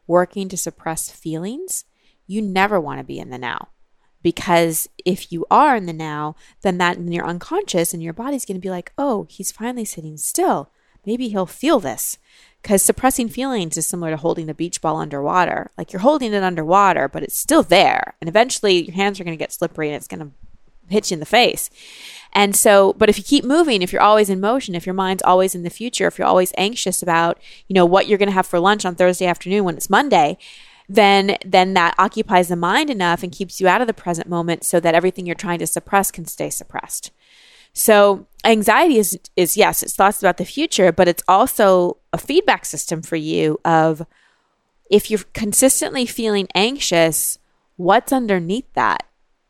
[0.09, 1.85] working to suppress feelings,
[2.27, 3.69] you never want to be in the now.
[4.21, 8.45] Because if you are in the now, then that in your unconscious and your body's
[8.45, 10.73] going to be like, oh, he's finally sitting still.
[11.07, 12.19] Maybe he'll feel this.
[12.63, 15.71] Because suppressing feelings is similar to holding a beach ball underwater.
[15.79, 18.15] Like you're holding it underwater, but it's still there.
[18.21, 20.31] And eventually your hands are going to get slippery and it's going to
[20.89, 21.71] hit you in the face.
[22.33, 25.23] And so, but if you keep moving, if you're always in motion, if your mind's
[25.23, 28.35] always in the future, if you're always anxious about, you know, what you're going to
[28.35, 30.37] have for lunch on Thursday afternoon when it's Monday,
[30.89, 34.65] then then that occupies the mind enough and keeps you out of the present moment
[34.65, 37.13] so that everything you're trying to suppress can stay suppressed.
[37.73, 42.65] So anxiety is is yes, it's thoughts about the future, but it's also a feedback
[42.65, 44.05] system for you of
[44.91, 47.39] if you're consistently feeling anxious,
[47.77, 49.05] what's underneath that?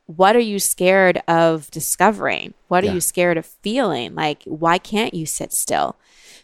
[0.06, 2.54] What are you scared of discovering?
[2.68, 2.94] What are Yeah.
[2.94, 4.14] you scared of feeling?
[4.14, 5.96] Like, why can't you sit still?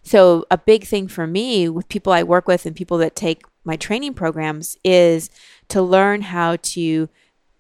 [0.03, 3.43] So, a big thing for me with people I work with and people that take
[3.65, 5.29] my training programs is
[5.69, 7.09] to learn how to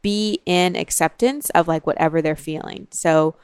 [0.00, 2.86] be in acceptance of like whatever they're feeling.
[2.92, 3.34] So,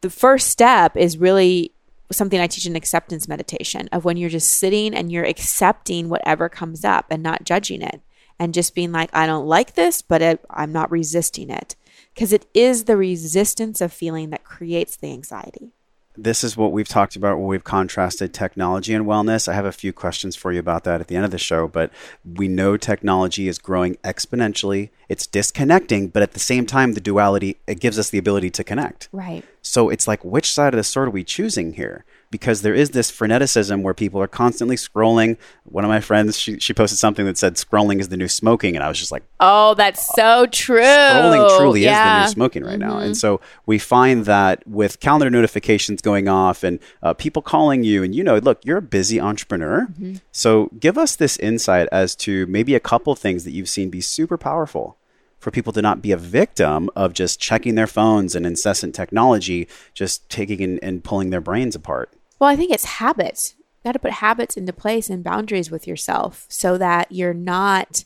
[0.00, 1.70] the first step is really
[2.14, 6.48] something I teach in acceptance meditation of when you're just sitting and you're accepting whatever
[6.48, 8.00] comes up and not judging it
[8.38, 11.76] and just being like, I don't like this, but it, I'm not resisting it.
[12.14, 15.72] Because it is the resistance of feeling that creates the anxiety.
[16.16, 19.48] This is what we've talked about when we've contrasted technology and wellness.
[19.48, 21.66] I have a few questions for you about that at the end of the show,
[21.66, 21.90] but
[22.24, 24.90] we know technology is growing exponentially.
[25.08, 28.62] It's disconnecting, but at the same time, the duality, it gives us the ability to
[28.62, 29.08] connect.
[29.10, 29.44] Right.
[29.60, 32.04] So it's like, which side of the sword are we choosing here?
[32.34, 35.36] Because there is this freneticism where people are constantly scrolling.
[35.62, 38.74] One of my friends, she, she posted something that said scrolling is the new smoking.
[38.74, 40.80] And I was just like, Oh, that's so true.
[40.80, 41.92] scrolling truly is the
[42.26, 42.98] new smoking right now.
[42.98, 48.02] And so we find that with calendar notifications going off and uh, people calling you,
[48.02, 49.86] and you know, look, you're a busy entrepreneur.
[50.32, 54.00] So give us this insight as to maybe a couple things that you've seen be
[54.00, 54.96] super powerful
[55.38, 59.68] for people to not be a victim of just checking their phones and incessant technology,
[59.92, 62.10] just taking and, and pulling their brains apart.
[62.38, 63.54] Well, I think it's habits.
[63.58, 68.04] You got to put habits into place and boundaries with yourself so that you're not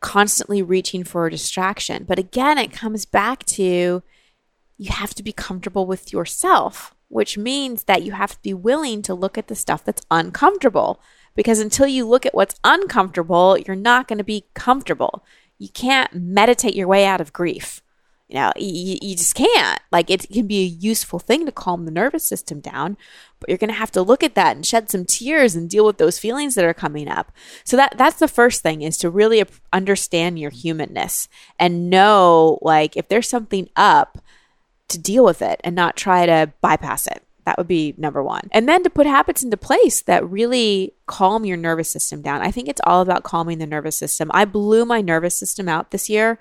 [0.00, 2.04] constantly reaching for a distraction.
[2.04, 4.02] But again, it comes back to
[4.78, 9.02] you have to be comfortable with yourself, which means that you have to be willing
[9.02, 11.00] to look at the stuff that's uncomfortable.
[11.34, 15.24] Because until you look at what's uncomfortable, you're not going to be comfortable.
[15.58, 17.82] You can't meditate your way out of grief.
[18.28, 19.80] You know, you, you just can't.
[19.92, 22.96] Like, it can be a useful thing to calm the nervous system down,
[23.38, 25.86] but you're going to have to look at that and shed some tears and deal
[25.86, 27.30] with those feelings that are coming up.
[27.62, 32.96] So that that's the first thing is to really understand your humanness and know, like,
[32.96, 34.18] if there's something up,
[34.88, 37.22] to deal with it and not try to bypass it.
[37.44, 38.48] That would be number one.
[38.50, 42.42] And then to put habits into place that really calm your nervous system down.
[42.42, 44.30] I think it's all about calming the nervous system.
[44.34, 46.38] I blew my nervous system out this year.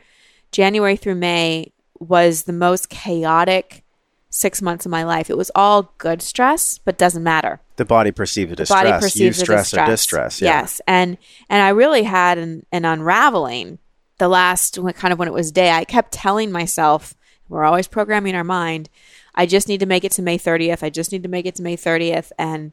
[0.51, 3.83] January through May was the most chaotic
[4.29, 5.29] six months of my life.
[5.29, 9.01] It was all good stress, but doesn't matter The body perceives it as body stress.
[9.03, 10.41] perceives you stress as or distress.
[10.41, 10.59] Yeah.
[10.59, 11.17] Yes, and
[11.49, 13.79] and I really had an, an unraveling.
[14.17, 17.15] The last kind of when it was day, I kept telling myself,
[17.49, 18.89] "We're always programming our mind.
[19.33, 20.83] I just need to make it to May 30th.
[20.83, 22.71] I just need to make it to May 30th." And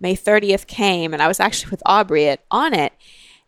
[0.00, 2.90] May 30th came, and I was actually with Aubrey at, Onnit,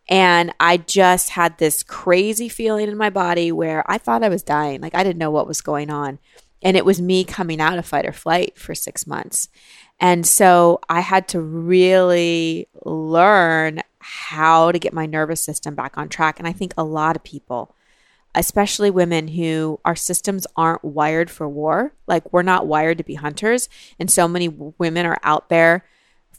[0.09, 4.43] and I just had this crazy feeling in my body where I thought I was
[4.43, 4.81] dying.
[4.81, 6.19] Like I didn't know what was going on.
[6.61, 9.49] And it was me coming out of fight or flight for six months.
[9.99, 16.09] And so I had to really learn how to get my nervous system back on
[16.09, 16.39] track.
[16.39, 17.75] And I think a lot of people,
[18.35, 23.15] especially women who our systems aren't wired for war, like we're not wired to be
[23.15, 23.69] hunters.
[23.99, 25.85] And so many women are out there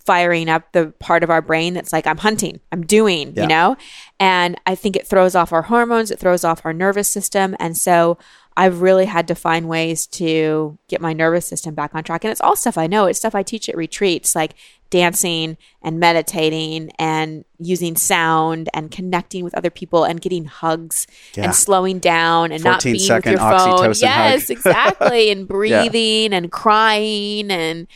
[0.04, 3.42] firing up the part of our brain that's like, I'm hunting, I'm doing, Yeah.
[3.42, 3.76] you know?
[4.20, 7.56] And I think it throws off our hormones, it throws off our nervous system.
[7.58, 8.18] And so
[8.56, 12.22] I've really had to find ways to get my nervous system back on track.
[12.22, 13.06] And it's all stuff I know.
[13.06, 14.54] It's stuff I teach at retreats, like
[14.90, 21.44] dancing and meditating and using sound and connecting with other people and getting hugs Yeah.
[21.44, 23.92] and slowing down and not being with your phone.
[24.00, 25.30] Yes, exactly.
[25.32, 27.88] And breathing and crying and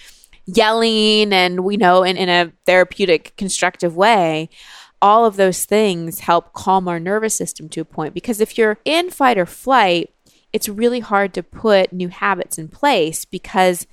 [0.48, 4.48] yelling and we know in, in a therapeutic constructive way
[5.00, 8.14] all of those things help calm our nervous system to a point.
[8.14, 10.12] Because if you're in fight or flight
[10.52, 13.86] it's really hard to put new habits in place because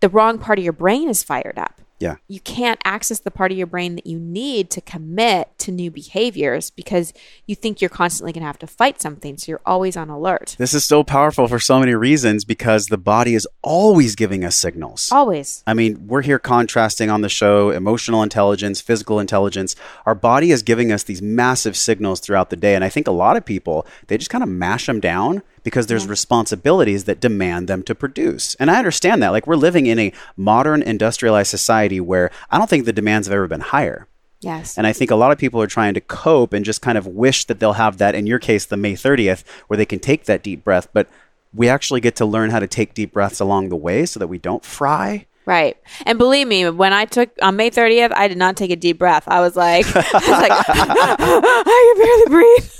[0.00, 2.16] the wrong part of your brain is fired up Yeah.
[2.28, 5.90] you can't access the part of your brain that you need to commit to new
[5.90, 7.12] behaviors because
[7.46, 10.54] you think you're constantly going to have to fight something so you're always on alert
[10.58, 14.56] This is so powerful for so many reasons because the body is always giving us
[14.56, 15.10] signals.
[15.12, 19.74] always I mean, we're here contrasting on the show emotional intelligence, physical intelligence.
[20.06, 22.74] Our body is giving us these massive signals throughout the day.
[22.74, 25.86] And I think a lot of people, they just kind of mash them down because
[25.86, 28.54] there's responsibilities that demand them to produce.
[28.56, 29.30] And I understand that.
[29.30, 33.34] Like, we're living in a modern industrialized society where I don't think the demands have
[33.34, 34.06] ever been higher.
[34.40, 36.98] yes And I think a lot of people are trying to cope and just kind
[36.98, 39.98] of wish that they'll have that, in your case, the May 30th, where they can
[39.98, 40.88] take that deep breath.
[40.92, 41.08] But
[41.54, 44.28] we actually get to learn how to take deep breaths along the way so that
[44.28, 45.26] we don't fry.
[45.46, 45.78] Right.
[46.04, 48.98] And believe me, when I took on May 30th, I did not take a deep
[48.98, 49.24] breath.
[49.26, 52.72] I was like, I was like, I can barely breathe.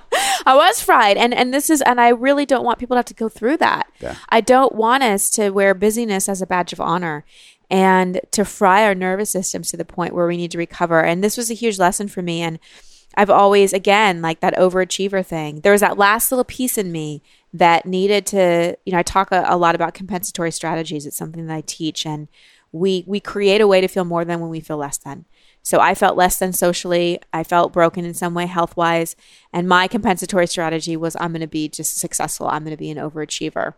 [0.46, 1.16] I was fried.
[1.16, 3.58] And, and this is, and I really don't want people to have to go through
[3.58, 3.90] that.
[4.00, 4.16] Yeah.
[4.28, 7.24] I don't want us to wear busyness as a badge of honor
[7.70, 11.02] and to fry our nervous systems to the point where we need to recover.
[11.02, 12.42] And this was a huge lesson for me.
[12.42, 12.58] And
[13.16, 15.60] I've always, again, like that overachiever thing.
[15.60, 17.22] There was that last little piece in me
[17.52, 21.06] that needed to, you know, I talk a, a lot about compensatory strategies.
[21.06, 22.26] It's something that I teach, and
[22.72, 25.26] we we create a way to feel more than when we feel less than.
[25.64, 27.18] So I felt less than socially.
[27.32, 29.16] I felt broken in some way, health wise,
[29.52, 32.46] and my compensatory strategy was I'm going to be just successful.
[32.46, 33.74] I'm going to be an overachiever.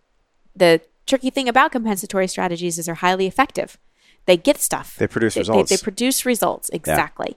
[0.55, 3.79] The tricky thing about compensatory strategies is they're highly effective.
[4.27, 4.97] They get stuff.
[4.97, 5.71] They produce They- results.
[5.71, 7.37] They, produce results exactly.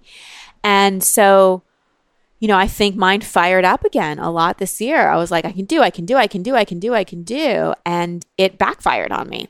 [0.64, 1.62] And so
[2.39, 5.10] you know, I think mine fired up again a lot this year.
[5.10, 6.95] I was like, I can do, I can do, I can do, I can do,
[6.95, 7.74] I can do.
[7.86, 9.50] And it backfired on me.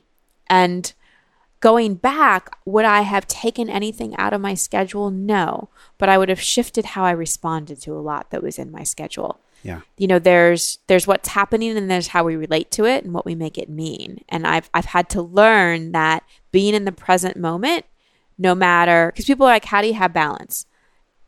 [0.50, 0.92] And
[1.60, 5.10] going back, would I have taken anything out of my schedule?
[5.12, 5.70] No.
[5.98, 8.84] But I would have shifted how I responded to a lot that was in my
[8.84, 9.40] schedule.
[9.64, 9.82] Yeah.
[9.98, 13.26] You know, there's there's what's happening and there's how we relate to it and what
[13.26, 14.24] we make it mean.
[14.30, 17.86] And I've I've had to learn that being in the present moment,
[18.38, 20.66] no matter because people are like, How do you have balance?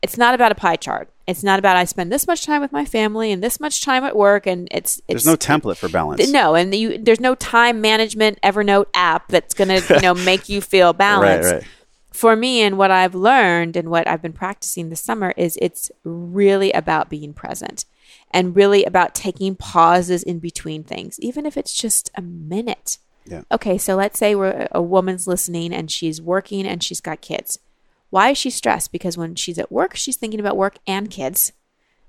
[0.02, 1.10] It's not about a pie chart.
[1.26, 4.02] It's not about I spend this much time with my family and this much time
[4.02, 6.28] at work and it's it's There's no template for balance.
[6.28, 10.48] no, and you, there's no time management Evernote app that's going to, you know, make
[10.48, 11.52] you feel balanced.
[11.52, 11.64] right.
[12.12, 15.90] For me and what I've learned and what I've been practicing this summer is it's
[16.04, 17.84] really about being present
[18.32, 22.98] and really about taking pauses in between things, even if it's just a minute.
[23.24, 23.42] Yeah.
[23.50, 27.58] Okay, so let's say we're, a woman's listening and she's working and she's got kids.
[28.12, 28.92] Why is she stressed?
[28.92, 31.52] Because when she's at work, she's thinking about work and kids.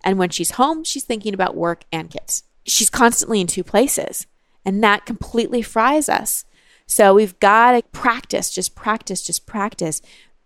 [0.04, 2.44] And when she's home, she's thinking about work and kids.
[2.66, 4.28] She's constantly in two places.
[4.66, 6.44] And that completely fries us.
[6.86, 10.02] So we've got to practice, just practice, just practice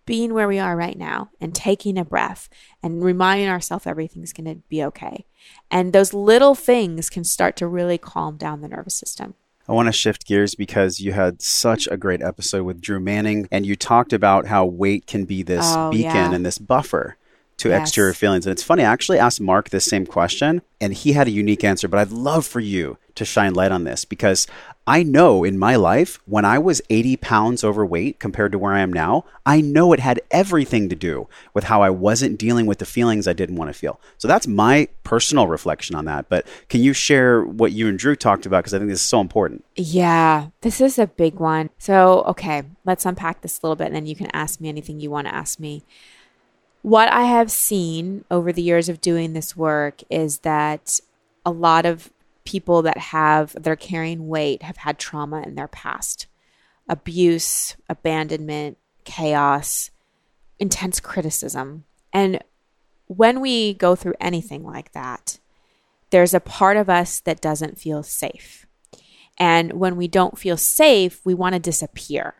[0.05, 2.49] being where we are right now and taking a breath
[2.84, 5.26] and reminding ourselves everything's going to be okay.
[5.72, 9.34] And those little things can start to really calm down the nervous system.
[9.70, 13.47] I want to shift gears because you had such a great episode with Drew Manning,
[13.51, 16.34] and you talked about how weight can be this Oh, beacon yeah.
[16.34, 17.18] and this buffer
[17.58, 17.82] to Yes.
[17.89, 18.45] exterior feelings.
[18.45, 21.64] And it's funny, I actually asked Mark this same question, and he had a unique
[21.64, 24.45] answer, but I'd love for you to shine light on this because
[24.86, 28.80] I know in my life, when I was 80 pounds overweight compared to where I
[28.80, 32.78] am now, I know it had everything to do with how I wasn't dealing with
[32.78, 33.99] the feelings I didn't want to feel.
[34.18, 36.30] So that's my personal reflection on that.
[36.30, 38.60] But can you share what you and Drew talked about?
[38.60, 39.66] Because I think this is so important.
[39.76, 41.72] Yeah, this is a big one.
[41.80, 44.99] So, okay, let's unpack this a little bit and then you can ask me anything
[44.99, 45.84] you want to ask me.
[46.88, 51.01] What I have seen over the years of doing this work is that
[51.45, 52.13] a lot of
[52.45, 56.27] people that have they're carrying weight have had trauma in their past.
[56.88, 59.91] Abuse, abandonment, chaos,
[60.59, 61.83] intense criticism.
[62.13, 62.41] And
[63.07, 65.39] when we go through anything like that,
[66.11, 68.65] there's a part of us that doesn't feel safe.
[69.38, 72.35] And when we don't feel safe, we want to disappear.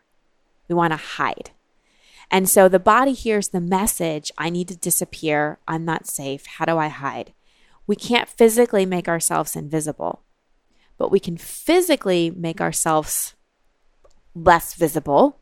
[0.68, 1.50] We want to hide.
[2.30, 5.58] And so the body hears the message I need to disappear.
[5.66, 6.46] I'm not safe.
[6.46, 7.32] How do I hide?
[7.86, 10.22] We can't physically make ourselves invisible,
[10.98, 13.34] but we can physically make ourselves
[14.34, 15.40] less visible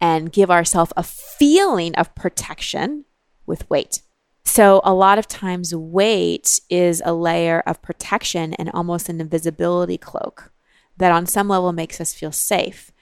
[0.00, 3.04] and give ourselves a feeling of protection
[3.46, 4.02] with weight.
[4.44, 9.96] So, a lot of times, weight is a layer of protection and almost an invisibility
[9.96, 10.52] cloak
[10.96, 12.92] that, on some level, makes us feel safe.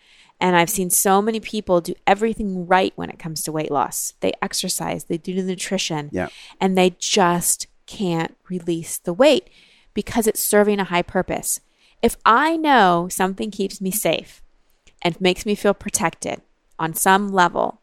[0.43, 4.15] And I've seen so many people do everything right when it comes to weight loss.
[4.21, 6.31] They exercise, they do the nutrition, Yeah.
[6.61, 9.49] and they just can't release the weight
[9.95, 11.61] because it's serving a high purpose.
[12.03, 14.43] If I know something keeps me safe
[15.03, 16.43] and makes me feel protected
[16.77, 17.81] on some level,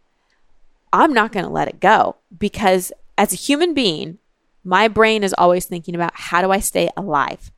[0.91, 4.17] I'm not going to let it go because as a human being,
[4.65, 7.51] my brain is always thinking about how do I stay alive?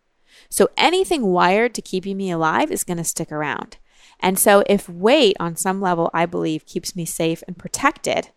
[0.50, 3.78] So anything wired to keeping me alive is going to stick around.
[4.22, 8.30] And so if weight on some level, I believe, keeps me safe and protected,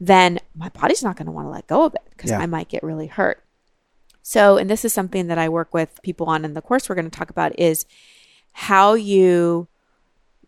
[0.00, 2.38] then my body's not going to want to let go of it because Yeah.
[2.38, 3.42] I might get really hurt.
[4.22, 6.94] So, and this is something that I work with people on in the course we're
[6.94, 7.86] going to talk about is
[8.52, 9.68] how you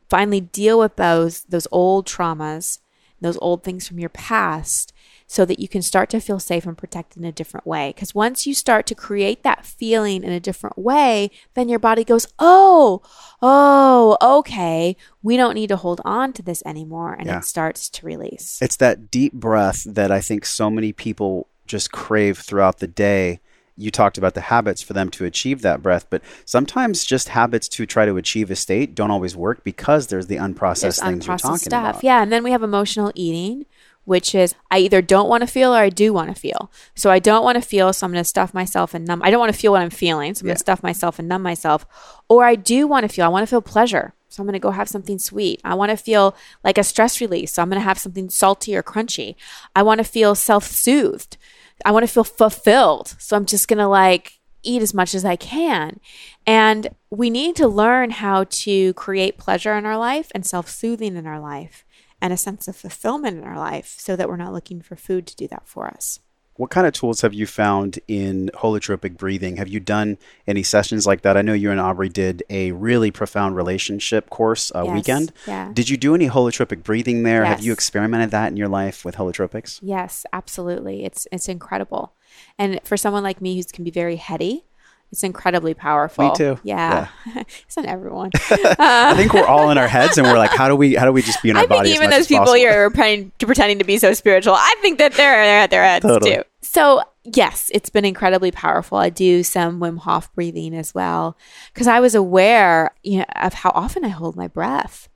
[0.08, 2.78] finally deal with those those old traumas,
[3.20, 4.92] those old things from your past
[5.32, 7.92] so that you can start to feel safe and protected in a different way.
[7.94, 12.02] Because once you start to create that feeling in a different way, then your body
[12.02, 13.00] goes, Oh,
[13.40, 14.96] oh, okay.
[15.22, 17.14] We don't need to hold on to this anymore.
[17.14, 17.38] And Yeah.
[17.38, 18.58] it starts to release.
[18.60, 23.38] It's that deep breath that I think so many people just crave throughout the day.
[23.76, 27.68] You talked about the habits for them to achieve that breath, but sometimes just habits
[27.68, 31.26] to try to achieve a state don't always work because there's the unprocessed There's things
[31.28, 31.90] you're talking stuff.
[31.98, 32.04] about.
[32.04, 32.20] Yeah.
[32.20, 33.64] And then we have emotional eating,
[34.10, 36.72] which is I either don't want to feel or I do want to feel.
[36.96, 39.22] So I don't want to feel, so I'm going to stuff myself and numb.
[39.22, 41.28] I don't want to feel what I'm feeling, so I'm going to stuff myself and
[41.28, 41.86] numb myself.
[42.28, 44.12] Or I do want to feel, I want to feel pleasure.
[44.28, 45.60] So I'm going to go have something sweet.
[45.62, 46.34] I want to feel
[46.64, 47.54] like a stress release.
[47.54, 49.36] So I'm going to have something salty or crunchy.
[49.76, 51.36] I want to feel self soothed.
[51.84, 53.14] I want to feel fulfilled.
[53.20, 56.00] So I'm just going to like eat as much as I can.
[56.48, 61.16] And we need to learn how to create pleasure in our life and self soothing
[61.16, 61.84] in our life
[62.20, 65.26] and a sense of fulfillment in our life so that we're not looking for food
[65.26, 66.20] to do that for us.
[66.56, 69.56] What kind of tools have you found in holotropic breathing?
[69.56, 71.34] Have you done any sessions like that?
[71.38, 75.32] I know you and Aubrey did a really profound relationship course uh, Yes, weekend.
[75.46, 75.70] yeah.
[75.72, 77.44] Did you do any holotropic breathing there?
[77.44, 77.48] Yes.
[77.56, 79.78] Have you experimented that in your life with holotropics?
[79.80, 81.04] Yes, absolutely.
[81.06, 82.12] It's it's incredible.
[82.58, 84.64] And for someone like me who can be very heady,
[85.12, 86.28] it's incredibly powerful.
[86.28, 86.58] Me too.
[86.62, 87.08] Yeah.
[87.36, 88.30] it's not everyone.
[88.34, 91.12] I think we're all in our heads and we're like, how do we how do
[91.12, 91.80] we just be in our bodies?
[91.80, 92.04] I think body?
[92.04, 92.54] even those as people possible?
[92.54, 94.54] here are pretending, to, pretending to be so spiritual.
[94.54, 96.36] I think that they're, they're at their heads Totally.
[96.36, 96.42] too.
[96.60, 98.98] So yes, it's been incredibly powerful.
[98.98, 101.36] I do some Wim Hof breathing as well
[101.74, 105.08] because I was aware you know, of how often I hold my breath,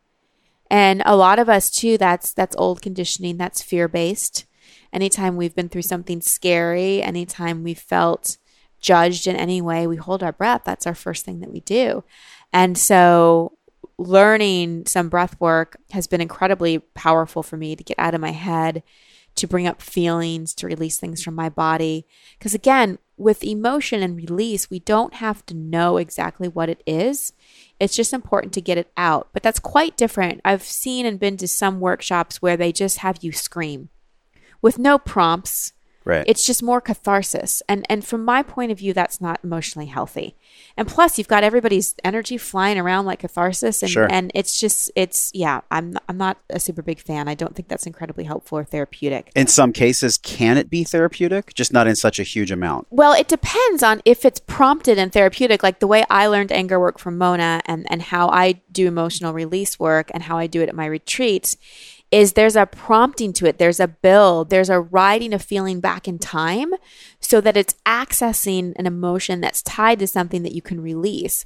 [0.70, 1.98] and a lot of us too.
[1.98, 3.36] That's that's old conditioning.
[3.36, 4.46] That's fear based.
[4.92, 8.38] Anytime we've been through something scary, anytime we felt
[8.84, 10.62] judged in any way, we hold our breath.
[10.64, 12.04] That's our first thing that we do.
[12.52, 13.56] And so
[13.96, 18.32] learning some breath work has been incredibly powerful for me to get out of my
[18.32, 18.82] head,
[19.36, 22.06] to bring up feelings, to release things from my body.
[22.38, 27.32] Because again, with emotion and release, we don't have to know exactly what it is.
[27.80, 29.28] It's just important to get it out.
[29.32, 30.42] But that's quite different.
[30.44, 33.88] I've seen and been to some workshops where they just have you scream
[34.60, 35.72] with no prompts.
[36.04, 36.24] Right.
[36.26, 37.62] It's just more catharsis.
[37.68, 40.36] And and from my point of view, that's not emotionally healthy.
[40.76, 44.06] And plus you've got everybody's energy flying around like catharsis and, Sure.
[44.10, 47.26] and it's just it's yeah, I'm I'm not a super big fan.
[47.28, 49.32] I don't think that's incredibly helpful or therapeutic.
[49.34, 51.54] in some cases, can it be therapeutic?
[51.54, 52.86] Just not in such a huge amount.
[52.90, 56.78] Well, it depends on if it's prompted and therapeutic, like the way I learned anger
[56.78, 60.60] work from Mona and, and how I do emotional release work and how I do
[60.60, 61.56] it at my retreats
[62.10, 63.58] is there's a prompting to it.
[63.58, 66.72] There's a build, there's a riding a feeling back in time
[67.18, 71.44] so that it's accessing an emotion that's tied to something that you can release.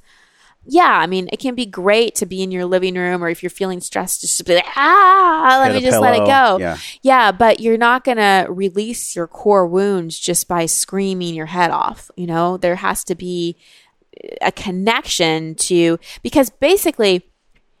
[0.65, 3.41] Yeah, I mean, it can be great to be in your living room or if
[3.41, 6.57] you're feeling stressed, just be like, ah, let me just let it go.
[6.59, 6.77] Yeah.
[7.01, 11.71] Yeah, but you're not going to release your core wounds just by screaming your head
[11.71, 12.11] off.
[12.17, 13.55] You know, there has to be
[14.41, 17.25] a connection to, because basically,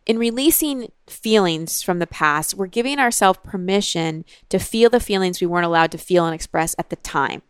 [0.05, 5.47] in releasing feelings from the past, we're giving ourselves permission to feel the feelings we
[5.47, 7.41] weren't allowed to feel and express at the time.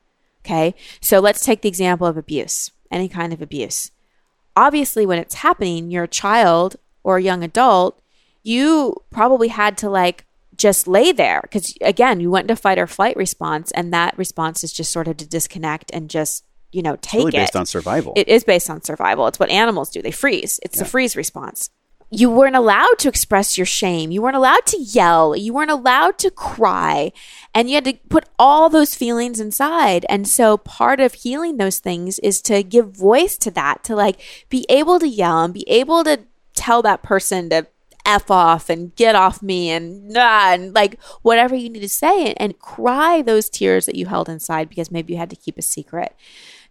[0.46, 0.76] Okay.
[1.02, 3.92] So let's take the example of abuse, any kind of abuse.
[4.56, 8.02] Obviously, when it's happening, you're a child or a young adult,
[8.44, 10.26] you probably had to like
[10.58, 14.64] just lay there because, again, you went into fight or flight response, and that response
[14.64, 17.42] is just sort of to disconnect and just, you know, take Really it.
[17.42, 18.14] based on survival.
[18.18, 19.28] It is based on survival.
[19.28, 20.02] It's what animals do.
[20.02, 20.60] They freeze.
[20.64, 21.70] It's the freeze response.
[22.12, 24.10] You weren't allowed to express your shame.
[24.12, 25.36] You weren't allowed to yell.
[25.36, 27.12] You weren't allowed to cry.
[27.54, 30.06] And you had to put all those feelings inside.
[30.10, 34.20] And so part of healing those things is to give voice to that, to like
[34.50, 36.22] be able to yell and be able to
[36.56, 37.68] tell that person to
[38.06, 42.26] F off and get off me and, ah, and like whatever you need to say
[42.26, 45.60] and, and cry those tears that you held inside because maybe you had to keep
[45.60, 46.16] a secret.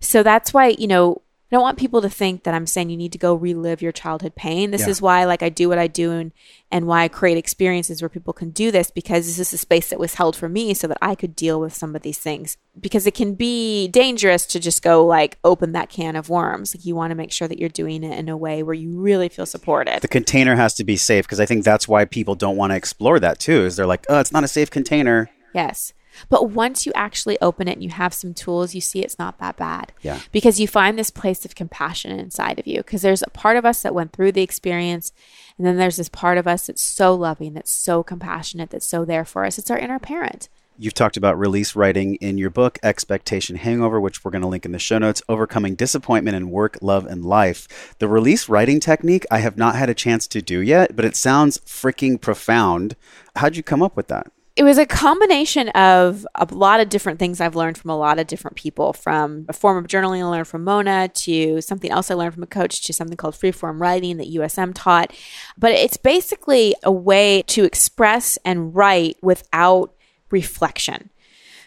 [0.00, 2.96] So that's why, you know, I don't want people to think that I'm saying you
[2.98, 4.70] need to go relive your childhood pain.
[4.70, 4.90] This Yeah.
[4.90, 6.30] is why like I do what I do and,
[6.70, 9.88] and why I create experiences where people can do this because this is a space
[9.88, 12.58] that was held for me so that I could deal with some of these things.
[12.78, 16.74] Because it can be dangerous to just go like open that can of worms.
[16.74, 19.00] Like you want to make sure that you're doing it in a way where you
[19.00, 20.02] really feel supported.
[20.02, 22.76] The container has to be safe because I think that's why people don't want to
[22.76, 23.64] explore that too.
[23.64, 25.30] Is they're like, oh, it's not a safe container.
[25.54, 25.94] Yes.
[26.28, 29.38] But once you actually open it and you have some tools, you see it's not
[29.38, 29.92] that bad.
[30.02, 30.20] Yeah.
[30.32, 32.78] Because you find this place of compassion inside of you.
[32.78, 35.12] Because there's a part of us that went through the experience.
[35.56, 39.04] And then there's this part of us that's so loving, that's so compassionate, that's so
[39.04, 39.58] there for us.
[39.58, 40.48] It's our inner parent.
[40.80, 44.64] You've talked about release writing in your book, Expectation Hangover, which we're going to link
[44.64, 47.96] in the show notes, Overcoming Disappointment in Work, Love, and Life.
[47.98, 51.16] The release writing technique I have not had a chance to do yet, but it
[51.16, 52.94] sounds freaking profound.
[53.34, 54.30] How'd you come up with that?
[54.58, 58.18] It was a combination of a lot of different things I've learned from a lot
[58.18, 62.10] of different people, from a form of journaling I learned from Mona to something else
[62.10, 65.14] I learned from a coach to something called freeform writing that USM taught.
[65.56, 69.94] But it's basically a way to express and write without
[70.32, 71.10] reflection.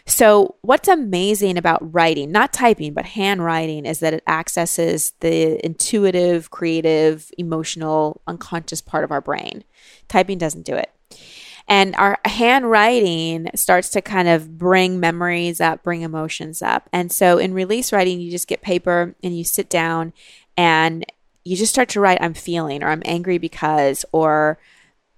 [0.04, 6.50] So, what's amazing about writing, not typing, but handwriting, is that it accesses the intuitive,
[6.50, 9.64] creative, emotional, unconscious part of our brain.
[10.08, 10.90] Typing doesn't do it.
[11.68, 16.88] And our handwriting starts to kind of bring memories up, bring emotions up.
[16.92, 20.12] And so in release writing, you just get paper and you sit down
[20.56, 21.04] and
[21.44, 24.58] you just start to write, I'm feeling, or I'm angry because, or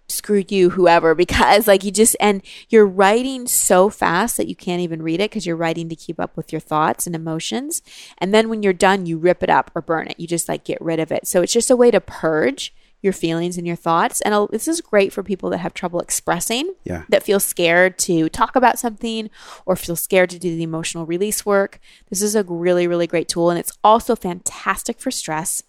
[0.09, 4.81] screw you, whoever, because like you just, and you're writing so fast that you can't
[4.81, 7.83] even read it because you're writing to keep up with your thoughts and emotions.
[8.19, 10.21] And then when you're done, you rip it up or burn it.
[10.21, 11.27] You just like get rid of it.
[11.27, 12.73] So it's just a way to purge
[13.05, 14.21] your feelings and your thoughts.
[14.23, 17.05] And this is great for people that have trouble expressing, Yeah.
[17.11, 19.31] that feel scared to talk about something
[19.67, 21.79] or feel scared to do the emotional release work.
[22.11, 23.51] This is a really, really great tool.
[23.51, 25.63] And it's also fantastic for stress.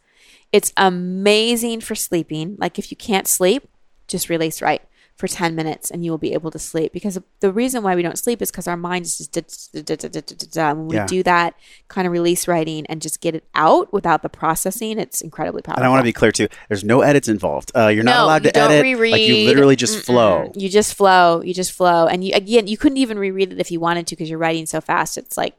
[0.52, 2.56] It's amazing for sleeping.
[2.58, 3.68] Like if you can't sleep,
[4.08, 4.82] just release right
[5.16, 8.02] for 10 minutes and you will be able to sleep because the reason why we
[8.02, 10.74] don't sleep is because our mind is just da- da- da- da- da- da- da.
[10.74, 11.08] when we Yeah.
[11.08, 11.56] do that
[11.88, 15.80] kind of release writing and just get it out without the processing it's incredibly powerful
[15.80, 16.50] And I want to be clear too.
[16.68, 17.72] There's no edits involved.
[17.74, 18.84] Uh, you're not No, allowed you to edit.
[18.84, 19.12] reread.
[19.14, 20.52] Like you literally just flow.
[20.54, 23.72] you just flow you just flow and you again you couldn't even reread it if
[23.72, 25.56] you wanted to because you're writing so fast it's like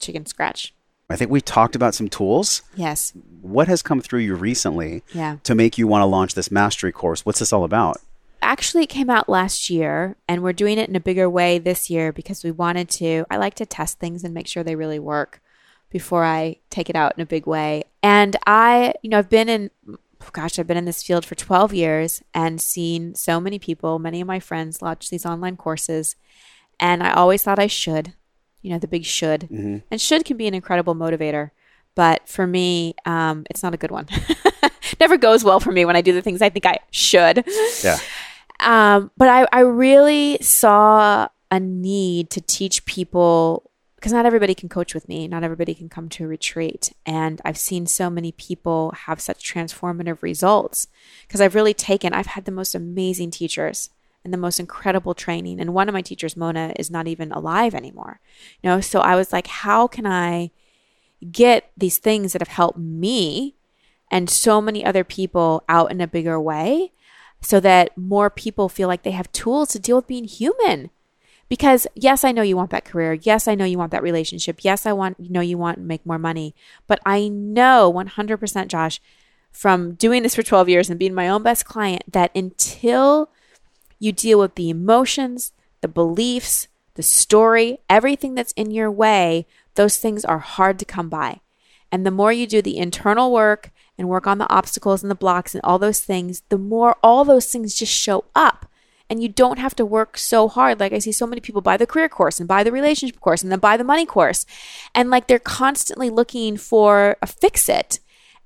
[0.00, 0.74] chicken scratch
[1.08, 2.60] I think we talked about some tools.
[2.76, 5.36] yes What has come through you recently Yeah.
[5.44, 7.24] to make you want to launch this mastery course?
[7.26, 7.96] What's this all about?
[8.42, 11.88] Actually it came out last year and we're doing it in a bigger way this
[11.88, 13.24] year because we wanted to.
[13.30, 15.40] I like to test things and make sure they really work
[15.92, 17.84] before i take it out in a big way.
[18.02, 19.70] And i you know i've been in
[20.32, 24.20] gosh i've been in this field for 12 years and seen so many people many
[24.20, 26.14] of my friends launch these online courses
[26.78, 28.14] and i always thought i should
[28.62, 29.48] you know the big should.
[29.90, 31.50] And should can be an incredible motivator
[31.94, 34.06] but for me um, it's not a good one.
[35.00, 37.44] Never goes well for me when i do the things i think i should.
[37.84, 37.98] Yeah.
[38.62, 44.68] um, but I, I really saw a need to teach people because not everybody can
[44.68, 45.28] coach with me.
[45.28, 46.92] Not everybody can come to a retreat.
[47.06, 50.88] And I've seen so many people have such transformative results
[51.26, 53.90] because I've really taken, I've had the most amazing teachers
[54.24, 55.60] and the most incredible training.
[55.60, 58.18] And one of my teachers, Mona, is not even alive anymore.
[58.60, 60.50] You know, so I was like, how can I
[61.30, 63.54] get these things that have helped me
[64.10, 66.90] and so many other people out in a bigger way
[67.42, 70.90] so that more people feel like they have tools to deal with being human.
[71.48, 73.12] Because yes, I know you want that career.
[73.12, 74.64] Yes, I know you want that relationship.
[74.64, 76.54] Yes, I want you know you want to make more money.
[76.86, 79.00] But I know 100% Josh
[79.50, 83.28] from doing this for 12 years and being my own best client that until
[83.98, 89.98] you deal with the emotions, the beliefs, the story, everything that's in your way, those
[89.98, 91.40] things are hard to come by.
[91.90, 95.14] And the more you do the internal work and work on the obstacles and the
[95.16, 98.66] blocks and all those things, the more all those things just show up.
[99.10, 100.80] And you don't have to work so hard.
[100.80, 103.42] Like I see so many people buy the career course and buy the relationship course
[103.42, 104.46] and then buy the money course.
[104.94, 108.00] And like they're constantly looking for a fix it.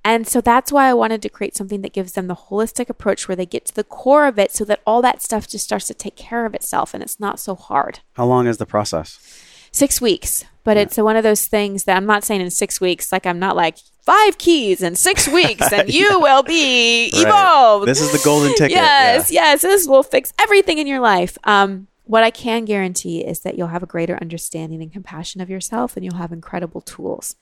[0.05, 3.29] And so that's why I wanted to create something that gives them the holistic approach
[3.29, 5.87] where they get to the core of it so that all that stuff just starts
[5.89, 9.19] to take care of itself and it's not so hard How long is the process?
[9.73, 13.13] six weeks but it's one of those things that i'm not saying in six weeks
[13.13, 13.77] like i'm not like
[14.07, 17.23] five keys in six weeks and you will be Right.
[17.27, 18.71] evolved This is the golden ticket.
[18.71, 19.43] yes Yeah.
[19.43, 23.59] yes this will fix everything in your life um what I can guarantee is that
[23.59, 27.35] you'll have a greater understanding and compassion of yourself and you'll have incredible tools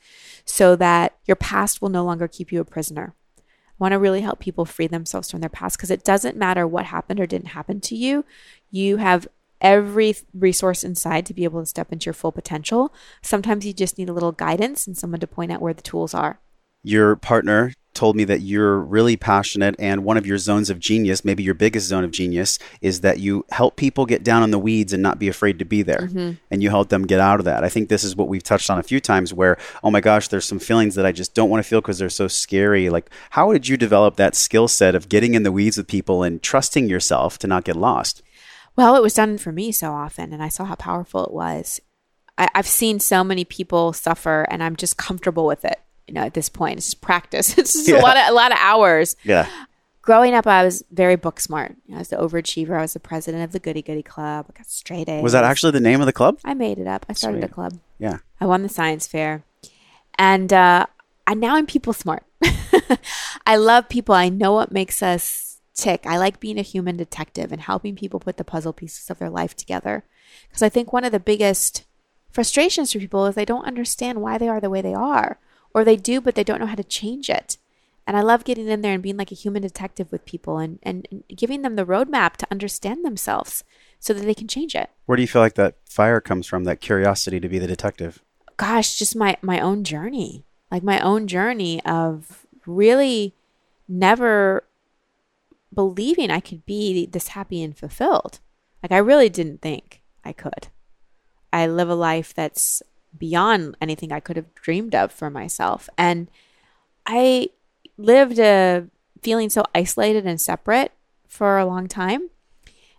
[0.46, 3.14] so that your past will no longer keep you a prisoner.
[3.38, 3.42] I
[3.78, 6.86] want to really help people free themselves from their past because it doesn't matter what
[6.86, 8.24] happened or didn't happen to you.
[8.70, 9.28] You have
[9.60, 12.90] every resource inside to be able to step into your full potential.
[13.20, 16.14] Sometimes you just need a little guidance and someone to point out where the tools
[16.14, 16.40] are.
[16.84, 21.24] Your partner told me that you're really passionate and one of your zones of genius,
[21.24, 24.58] maybe your biggest zone of genius, is that you help people get down in the
[24.58, 26.08] weeds and not be afraid to be there.
[26.08, 26.32] Mm-hmm.
[26.50, 27.64] And you help them get out of that.
[27.64, 30.28] I think this is what we've touched on a few times where, oh my gosh,
[30.28, 32.90] there's some feelings that I just don't want to feel because they're so scary.
[32.90, 36.22] Like, how did you develop that skill set of getting in the weeds with people
[36.22, 38.22] and trusting yourself to not get lost?
[38.76, 41.80] Well, it was done for me so often, and I saw how powerful it was.
[42.36, 45.80] I, I've seen so many people suffer, and I'm just comfortable with it.
[46.06, 47.56] You know, at this point, it's just practice.
[47.58, 48.00] It's just Yeah.
[48.00, 49.16] a lot of a lot of hours.
[49.24, 49.48] Yeah.
[50.02, 51.76] Growing up, I was very book smart.
[51.94, 52.76] I was the overachiever.
[52.78, 54.46] I was the president of the Goody Goody Club.
[54.50, 55.22] I got straight A's.
[55.22, 56.38] Was that actually the name of the club?
[56.44, 57.06] I made it up.
[57.08, 57.78] I started a club.
[57.98, 58.18] Yeah.
[58.38, 59.44] I won the science fair,
[60.18, 60.84] and uh,
[61.26, 62.22] I now I'm people smart.
[63.46, 64.14] I love people.
[64.14, 66.04] I know what makes us tick.
[66.06, 69.30] I like being a human detective and helping people put the puzzle pieces of their
[69.30, 70.04] life together.
[70.48, 71.84] Because I think one of the biggest
[72.30, 75.38] frustrations for people is they don't understand why they are the way they are,
[75.74, 77.58] or they do, but they don't know how to change it.
[78.06, 80.78] And I love getting in there and being like a human detective with people and,
[80.82, 83.64] and, and giving them the roadmap to understand themselves
[83.98, 84.90] so that they can change it.
[85.06, 88.22] Where do you feel like that fire comes from, that curiosity to be the detective?
[88.56, 93.34] gosh, just my my own journey, like my own journey of really
[93.88, 94.64] never
[95.72, 98.40] believing I could be this happy and fulfilled.
[98.82, 100.68] Like I really didn't think I could.
[101.52, 102.82] I live a life that's
[103.18, 106.28] beyond anything I could have dreamed of for myself, and
[107.06, 107.50] I
[107.96, 108.86] lived a
[109.22, 110.92] feeling so isolated and separate
[111.28, 112.30] for a long time.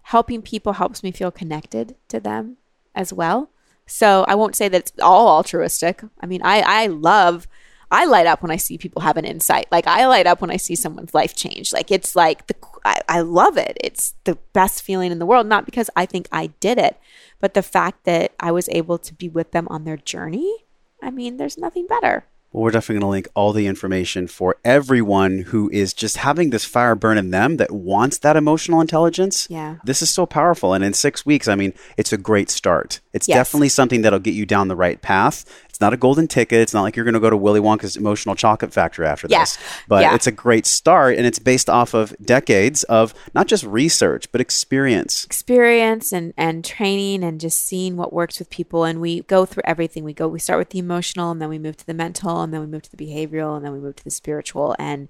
[0.04, 2.58] Helping people helps me feel connected to them
[2.94, 3.50] as well.
[3.88, 6.04] So I won't say that it's all altruistic.
[6.20, 7.48] I mean, I, I love,
[7.96, 9.68] I light up when I see people have an insight.
[9.72, 11.72] Like I light up when I see someone's life change.
[11.72, 13.78] Like it's like the, I, I love it.
[13.82, 15.48] It's the best feeling in the world.
[15.48, 16.98] Not because I think I did it,
[17.40, 20.66] but the fact that I was able to be with them on their journey.
[21.02, 22.26] I mean, there's nothing better.
[22.52, 26.52] Well, we're definitely going to link all the information for everyone who is just having
[26.52, 29.46] this fire burn in them that wants that emotional intelligence.
[29.50, 29.76] Yeah.
[29.84, 30.74] This is so powerful.
[30.74, 33.02] And in six weeks, I mean, it's a great start.
[33.12, 33.36] It's Yes.
[33.36, 35.44] definitely something that'll get you down the right path.
[35.76, 36.62] It's not a golden ticket.
[36.62, 39.42] It's not like you're going to go to Willy Wonka's emotional chocolate factory after Yeah.
[39.42, 39.58] this.
[39.90, 40.16] But Yeah.
[40.16, 41.18] it's a great start.
[41.18, 45.26] And it's based off of decades of not just research, but experience.
[45.26, 49.64] experience and and training and just seeing what works with people and we go through
[49.66, 52.42] everything we go we start with the emotional and then we move to the mental
[52.42, 55.10] and then we move to the behavioral and then we move to the spiritual and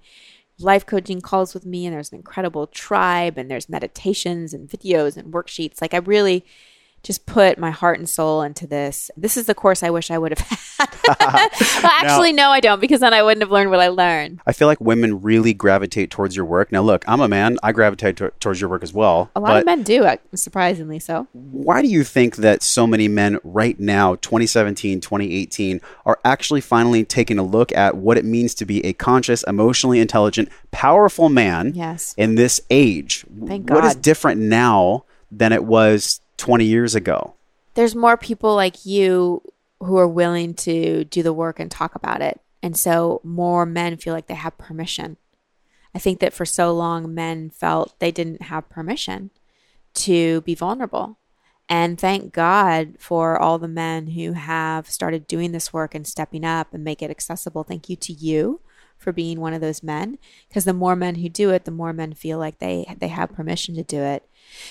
[0.57, 5.16] life coaching calls with me and there's an incredible tribe and there's meditations and videos
[5.16, 6.43] and worksheets like i really
[7.06, 10.18] just put my heart and soul into this this is the course i wish i
[10.18, 10.39] would have
[10.80, 10.89] had
[11.84, 14.53] well actually no i don't because then i wouldn't have learned what i learned I
[14.53, 16.72] feel like women really gravitate towards your work.
[16.72, 17.58] Now, look, I'm a man.
[17.64, 19.30] I gravitate to- towards your work as well.
[19.36, 23.08] a lot of men do uh, surprisingly so why do you think that so many
[23.08, 28.53] men right now 2017 2018 are actually finally taking a look at what it means
[28.56, 32.14] to be a conscious emotionally intelligent powerful man Yes.
[32.18, 33.76] in this age Thank God.
[33.76, 37.36] what is different now than it was 20 years ago
[37.75, 39.41] there's more people like you
[39.79, 42.41] who are willing to do the work and talk about it.
[42.63, 45.17] And so more men feel like they have permission.
[45.93, 49.29] I think that for so long, men felt they didn't have permission
[49.95, 51.19] to be vulnerable.
[51.67, 56.45] And thank God for all the men who have started doing this work and stepping
[56.45, 57.63] up and make it accessible.
[57.63, 58.61] Thank you to you
[58.97, 60.17] for being one of those men
[60.47, 63.33] because the more men who do it the more men feel like they they have
[63.33, 64.27] permission to do it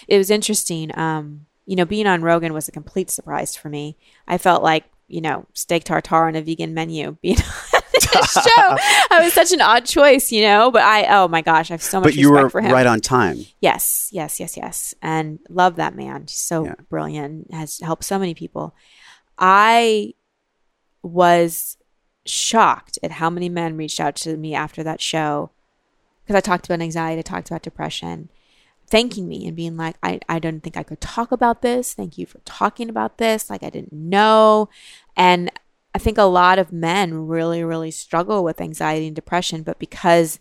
[0.08, 3.96] it was interesting um you know being on rogan was a complete surprise for me
[4.28, 8.76] i felt like you know steak tartare on a vegan menu being on this show
[9.10, 11.82] i was such an odd choice you know but i oh my gosh i have
[11.82, 14.94] so much but you respect were for him right on time Yes, yes, yes, yes.
[15.00, 16.22] And love that man.
[16.22, 16.74] He's so Yeah.
[16.90, 18.74] brilliant, has helped so many people.
[19.38, 20.12] I
[21.02, 21.76] was
[22.26, 25.50] shocked at how many men reached out to me after that show
[26.22, 28.28] because I talked about anxiety, I talked about depression,
[28.94, 31.94] thanking me and being like, I, I didn't think I could talk about this.
[31.94, 33.50] Thank you for talking about this.
[33.50, 34.68] Like, I didn't know.
[35.16, 35.50] And
[35.96, 40.38] I think a lot of men really, really struggle with anxiety and depression, but because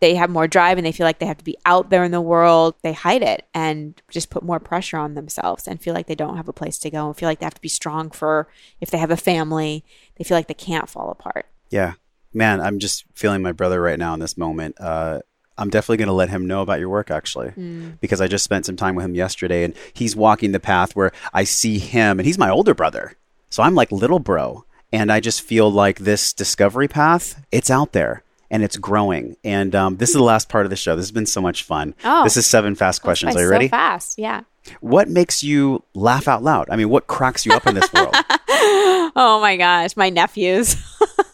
[0.00, 2.12] they have more drive and they feel like they have to be out there in
[2.12, 6.06] the world, they hide it and just put more pressure on themselves and feel like
[6.06, 8.08] they don't have a place to go and feel like they have to be strong
[8.08, 8.48] for
[8.80, 9.84] if they have a family,
[10.16, 11.44] they feel like they can't fall apart.
[11.68, 11.92] yeah
[12.34, 15.20] man i'm just feeling my brother right now in this moment uh
[15.58, 17.52] I'm definitely going to let him know about your work actually
[18.00, 21.12] because I just spent some time with him yesterday and he's walking the path where
[21.32, 23.16] I see him and he's my older brother.
[23.50, 27.92] So I'm like little bro and I just feel like this discovery path, it's out
[27.92, 29.36] there and it's growing.
[29.42, 30.94] And um, this is the last part of the show.
[30.94, 31.94] This has been so much fun.
[32.04, 32.22] Oh.
[32.24, 33.34] this is seven fast questions.
[33.34, 33.68] Are you so ready?
[33.68, 34.42] fast, yeah.
[34.80, 36.68] What makes you laugh out loud?
[36.70, 38.14] I mean, what cracks you up in this world?
[39.18, 40.76] Oh my gosh, my nephews.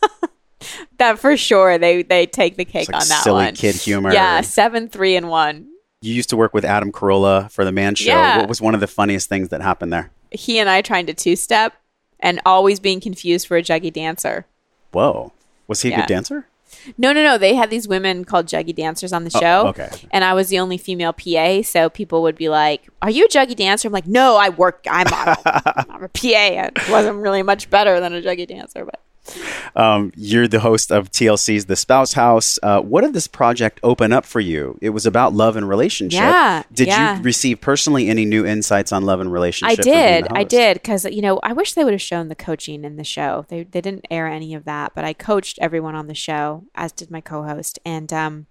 [0.99, 1.79] that for sure.
[1.79, 3.55] They they take the cake like on that silly one.
[3.55, 4.13] kid humor.
[4.13, 5.69] Yeah, seven, three, and one.
[6.01, 8.11] You used to work with Adam Carolla for the Man Show.
[8.11, 8.39] Yeah.
[8.39, 10.11] What was one of the funniest things that happened there?
[10.33, 11.75] He and I trying to two step,
[12.19, 14.47] and always being confused for a juggy dancer.
[14.93, 15.33] Whoa.
[15.69, 15.97] Was he a Yeah.
[16.01, 16.47] good dancer?
[16.97, 17.37] No, no, no.
[17.39, 19.67] They had these women called juggy dancers on the Oh, show.
[19.69, 19.91] okay.
[20.11, 23.29] And I was the only female PA, so people would be like, "Are you a
[23.29, 24.85] juggy dancer?" I'm like, "No, I work.
[24.91, 25.37] I'm a,
[25.91, 26.69] I'm a PA.
[26.75, 29.01] It wasn't really much better than a juggy dancer, but."
[29.75, 32.59] Um, you're the host of TLC's The Spouse House.
[32.63, 34.77] Uh, what did this project open up for you?
[34.81, 36.21] It was about love and relationship.
[36.21, 37.17] Yeah, Did yeah.
[37.17, 39.87] you receive personally any new insights on love and relationships?
[39.87, 40.13] I relationship?
[40.13, 40.39] being did.
[40.39, 43.05] I did because you know I wish they would have shown the coaching in the
[43.05, 43.47] show.
[43.49, 46.93] They they didn't air any of that, but I coached everyone on the show, as
[46.93, 48.47] did my co-host, and um,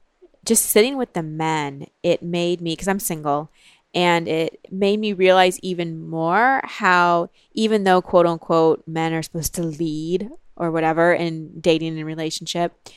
[0.46, 3.52] just sitting with the men, it made me because I'm single,
[3.94, 9.54] and it made me realize even more how even though quote unquote men are supposed
[9.56, 12.88] to lead or whatever in dating and relationship,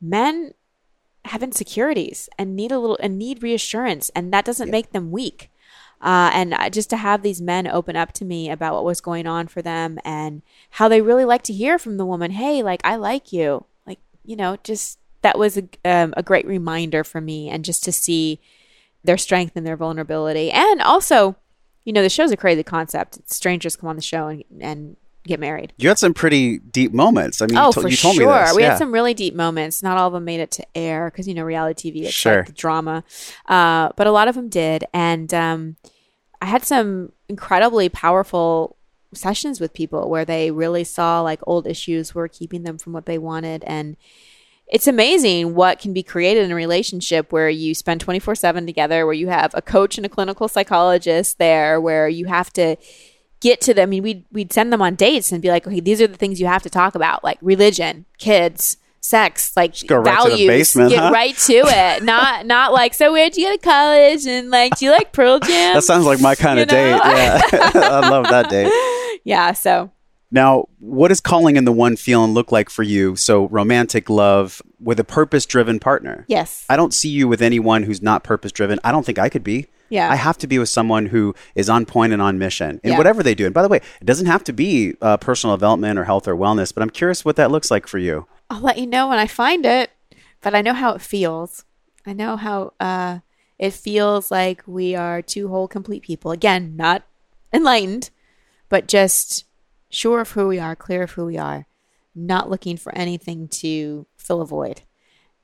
[0.00, 0.52] men
[1.24, 5.50] have insecurities and need a little and need reassurance, and that doesn't make them weak.
[6.00, 9.26] Uh, and just to have these men open up to me about what was going
[9.26, 10.42] on for them and
[10.72, 13.98] how they really like to hear from the woman, hey, like I like you, like
[14.22, 17.92] you know, just that was a, um, a great reminder for me, and just to
[17.92, 18.38] see
[19.02, 21.36] their strength and their vulnerability, and also,
[21.84, 23.18] you know, the show's a crazy concept.
[23.30, 24.96] Strangers come on the show and, and
[25.26, 25.72] get married.
[25.76, 27.40] You had some pretty deep moments.
[27.42, 28.32] I mean, Oh, you, to- for you told sure.
[28.32, 28.56] me this.
[28.56, 28.70] We yeah.
[28.70, 29.82] had some really deep moments.
[29.82, 32.04] Not all of them made it to air because you know reality TV.
[32.04, 32.44] It's Sure.
[32.44, 33.04] like drama,
[33.46, 34.84] uh, but a lot of them did.
[34.92, 35.76] And um,
[36.40, 38.76] I had some incredibly powerful
[39.14, 43.06] sessions with people where they really saw like old issues were keeping them from what
[43.06, 43.96] they wanted and
[44.68, 49.06] it's amazing what can be created in a relationship where you spend 24 7 together,
[49.06, 52.74] where you have a coach and a clinical psychologist there, where you have to
[53.40, 53.88] get to them.
[53.88, 56.16] I mean, we'd, we'd send them on dates and be like, okay, these are the
[56.16, 60.30] things you have to talk about, like religion, kids, sex, like go right to the
[60.30, 60.48] values.
[60.48, 61.10] basement, get huh?
[61.12, 62.02] right to it.
[62.02, 64.26] not not like, so where'd you go to college?
[64.26, 65.74] And like, do you like Pearl Jam?
[65.74, 66.90] That sounds like my kind You of date.
[66.90, 67.40] Yeah.
[67.52, 68.72] I love that date.
[69.24, 69.52] yeah.
[69.52, 69.92] So
[70.32, 73.14] Now, what does calling in the one feeling look like for you?
[73.14, 76.24] So, romantic love with a purpose driven partner.
[76.26, 76.64] yes.
[76.68, 78.80] I don't see you with anyone who's not purpose driven.
[78.82, 79.66] I don't think I could be.
[79.88, 80.10] Yeah.
[80.10, 82.98] I have to be with someone who is on point and on mission in Yeah.
[82.98, 83.44] whatever they do.
[83.44, 86.36] And by the way, it doesn't have to be uh, personal development or health or
[86.36, 88.26] wellness, but I'm curious what that looks like for you.
[88.50, 89.90] I'll let you know when I find it,
[90.40, 91.64] but I know how it feels.
[92.06, 93.18] I know how uh,
[93.58, 96.30] it feels like we are two whole, complete people.
[96.30, 97.02] Again, not
[97.52, 98.10] enlightened,
[98.68, 99.44] but just
[99.88, 101.66] sure of who we are, clear of who we are,
[102.14, 104.82] not looking for anything to fill a void,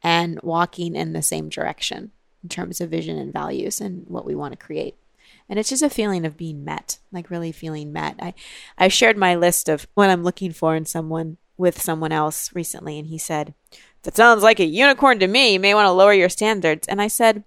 [0.03, 2.11] and walking in the same direction
[2.43, 4.97] in terms of vision and values and what we want to create.
[5.49, 8.16] And it's just a feeling of being met, like really feeling met.
[8.20, 8.34] I,
[8.78, 12.99] I shared my list of what I'm looking for in someone with someone else recently,
[12.99, 13.55] and he said,
[14.03, 15.53] That sounds like a unicorn to me.
[15.53, 16.88] You may want to lower your standards.
[16.88, 17.45] And I said,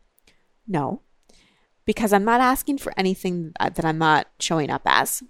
[0.67, 1.01] No,
[1.85, 5.23] because I'm not asking for anything that I'm not showing up as.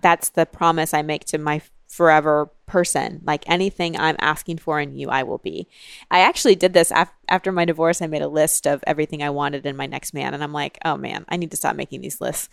[0.00, 1.62] That's the promise I make to my
[2.00, 3.20] forever person.
[3.26, 5.68] Like anything I'm asking for in you, I will be.
[6.10, 8.00] I actually did this af- after my divorce.
[8.00, 10.32] I made a list of everything I wanted in my next man.
[10.32, 12.48] And I'm like, oh man, I need to stop making these lists.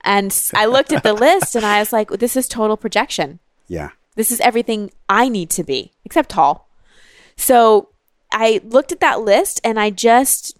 [0.00, 3.38] And I looked at the list and I was like, this is total projection.
[3.68, 3.90] Yeah.
[4.16, 6.68] This is everything I need to be, except tall.
[7.36, 7.90] So
[8.32, 10.58] I looked at that list and I just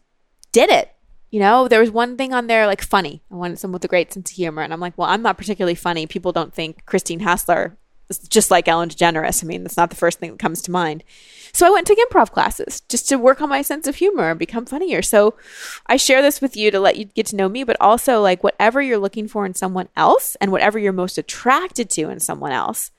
[0.52, 0.94] did it.
[1.32, 3.20] You know, there was one thing on there like funny.
[3.32, 4.62] I wanted someone with a great sense of humor.
[4.62, 6.06] And I'm like, well, I'm not particularly funny.
[6.06, 7.76] People don't think Christine Hassler
[8.28, 9.42] just like Ellen DeGeneres.
[9.42, 11.04] I mean, that's not the first thing that comes to mind.
[11.52, 14.38] So I went to improv classes just to work on my sense of humor and
[14.38, 15.02] become funnier.
[15.02, 15.34] So
[15.86, 18.44] I share this with you to let you get to know me, but also like
[18.44, 22.52] whatever you're looking for in someone else and whatever you're most attracted to in someone
[22.52, 22.90] else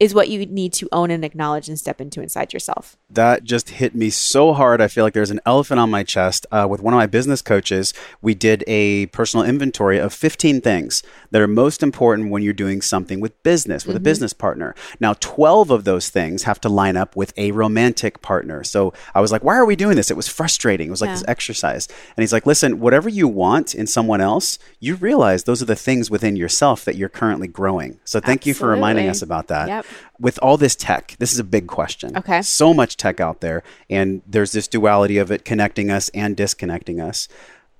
[0.00, 2.96] is what you need to own and acknowledge and step into inside yourself.
[3.08, 4.80] That just hit me so hard.
[4.80, 6.46] I feel like there's an elephant on my chest.
[6.50, 11.02] Uh, with one of my business coaches, we did a personal inventory of 15 things
[11.30, 14.74] that are most important when you're doing something with business, with a business partner.
[14.98, 18.64] Now, 12 of those things have to line up with a romantic partner.
[18.64, 20.10] So I was like, why are we doing this?
[20.10, 20.88] It was frustrating.
[20.88, 21.14] It was like Yeah.
[21.14, 21.86] this exercise.
[22.16, 25.76] And he's like, listen, whatever you want in someone else, you realize those are the
[25.76, 28.00] things within yourself that you're currently growing.
[28.04, 29.86] So thank you for reminding us about that Yep.
[30.18, 32.16] With all this tech, this is a big question.
[32.16, 32.42] Okay.
[32.42, 37.00] So much tech out there, and there's this duality of it connecting us and disconnecting
[37.00, 37.28] us.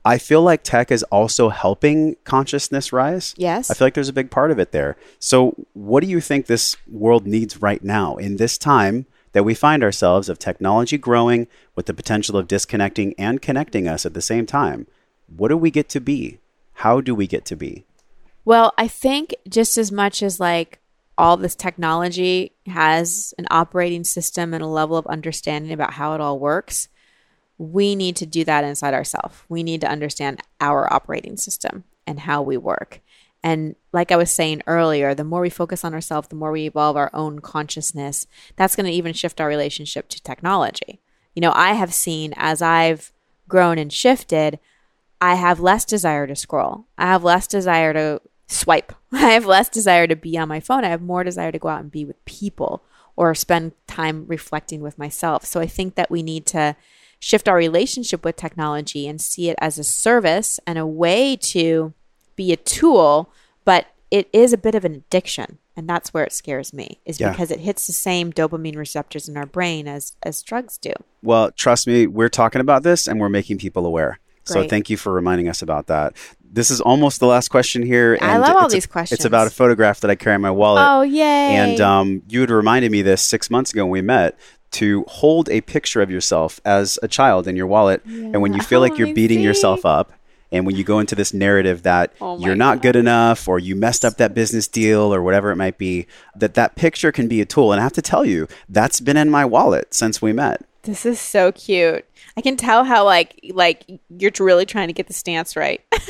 [0.05, 3.35] I feel like tech is also helping consciousness rise.
[3.39, 3.71] Yes.
[3.71, 4.97] I feel like there's a big part of it there.
[5.19, 9.55] So, what do you think this world needs right now in this time that we
[9.55, 14.21] find ourselves of technology growing with the potential of disconnecting and connecting us at the
[14.21, 14.87] same time?
[15.35, 16.39] What do we get to be?
[16.75, 17.87] How do we get to be?
[18.45, 20.81] Well, I think just as much as like
[21.17, 26.21] all this technology has an operating system and a level of understanding about how it
[26.21, 26.89] all works.
[27.59, 29.37] We need to do that inside ourselves.
[29.49, 33.01] We need to understand our operating system and how we work.
[33.45, 36.67] And like I was saying earlier, the more we focus on ourselves, the more we
[36.67, 41.01] evolve our own consciousness, that's going to even shift our relationship to technology.
[41.35, 43.13] You know, I have seen as I've
[43.47, 44.59] grown and shifted,
[45.21, 46.87] I have less desire to scroll.
[46.97, 48.21] I have less desire to
[48.55, 48.93] swipe.
[49.13, 50.85] I have less desire to be on my phone.
[50.85, 52.83] I have more desire to go out and be with people
[53.17, 55.45] or spend time reflecting with myself.
[55.45, 56.77] So I think that we need to
[57.21, 61.95] shift our relationship with technology and see it as a service and a way to
[62.37, 63.31] be a tool,
[63.65, 65.59] but it is a bit of an addiction.
[65.77, 67.31] And that's where it scares me, is Yeah.
[67.31, 70.93] because it hits the same dopamine receptors in our brain as as drugs do.
[71.23, 74.19] Well, trust me, we're talking about this and we're making people aware.
[74.45, 76.15] So thank you for reminding us about that.
[76.53, 78.17] This is almost the last question here.
[78.21, 79.19] I love all it's a- these questions.
[79.19, 80.87] It's about a photograph that I carry in my wallet.
[80.89, 81.57] Oh yay!
[81.57, 84.39] And um, you had reminded me this six months ago when we met
[84.73, 88.05] to hold a picture of yourself as a child in your wallet.
[88.05, 89.45] And when you feel like you're Oh, beating see.
[89.45, 90.13] yourself up,
[90.53, 93.75] and when you go into this narrative that Oh you're not good enough or you
[93.75, 97.41] messed up that business deal or whatever it might be, that that picture can be
[97.41, 97.73] a tool.
[97.73, 100.65] And I have to tell you, that's been in my wallet since we met.
[100.83, 102.05] this is so cute.
[102.37, 105.81] I can tell how like like you're really trying to get the stance right.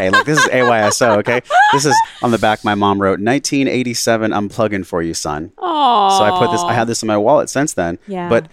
[0.00, 1.42] Hey, look, this is AYSO, okay?
[1.74, 5.52] This is on the back my mom wrote, 1987, I'm plugging for you, son.
[5.58, 7.98] Oh, So I put this, I had this in my wallet since then.
[8.06, 8.30] Yeah.
[8.30, 8.48] But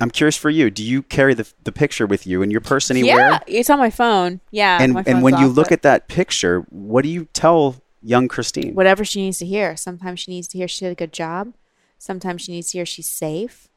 [0.00, 0.70] I'm curious for you.
[0.70, 3.30] Do you carry the, the picture with you in your purse anywhere?
[3.30, 4.40] Yeah, it's on my phone.
[4.50, 8.26] Yeah, And, and when you look but at that picture, what do you tell young
[8.26, 8.74] Christine?
[8.74, 9.76] whatever she needs to hear.
[9.76, 11.54] Sometimes she needs to hear she did a good job.
[11.98, 13.68] Sometimes she needs to hear she's safe.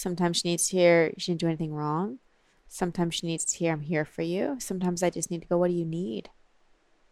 [0.00, 2.20] Sometimes she needs to hear she didn't do anything wrong.
[2.68, 4.56] Sometimes she needs to hear I'm here for you.
[4.58, 6.30] Sometimes I just need to go, what do you need?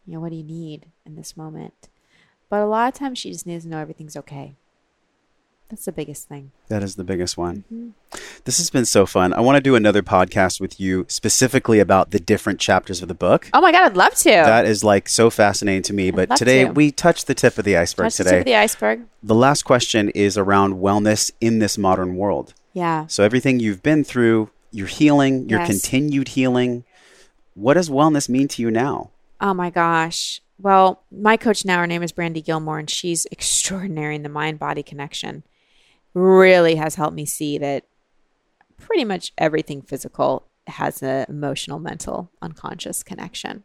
[0.07, 1.91] You know, what do you need in this moment?
[2.49, 4.55] But a lot of times she just needs to know everything's okay.
[5.69, 6.53] That's the biggest thing.
[6.69, 7.65] That is the biggest one.
[7.71, 7.91] Mm-hmm.
[8.47, 9.35] This has been so fun.
[9.35, 13.15] I want to do another podcast with you specifically about the different chapters of the
[13.15, 13.51] book.
[13.53, 14.31] Oh my God, I'd love to.
[14.31, 16.11] That is like so fascinating to me.
[16.11, 16.73] But today to.
[16.73, 18.37] we touched the tip of the iceberg Touch the today.
[18.37, 19.03] tip of the iceberg.
[19.23, 22.55] the last question is around wellness in this modern world.
[22.73, 23.07] Yeah.
[23.07, 25.69] So everything you've been through, your healing, your Yes.
[25.69, 26.85] continued healing,
[27.55, 29.11] what does wellness mean to you now?
[29.41, 30.41] Oh my gosh.
[30.61, 34.59] Well, my coach now, her name is Brandy Gilmore, and she's extraordinary in the mind
[34.59, 35.45] body connection.
[36.15, 37.85] Really has helped me see that
[38.77, 43.65] pretty much everything physical has an emotional, mental, unconscious connection.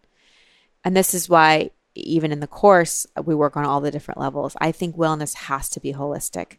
[0.84, 4.56] And this is why, even in the course, we work on all the different levels.
[4.60, 6.58] I think wellness has to be holistic.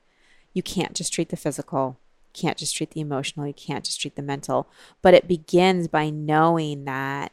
[0.52, 1.98] You can't just treat the physical,
[2.34, 4.68] can't just treat the emotional, you can't just treat the mental.
[5.00, 7.32] But it begins by knowing that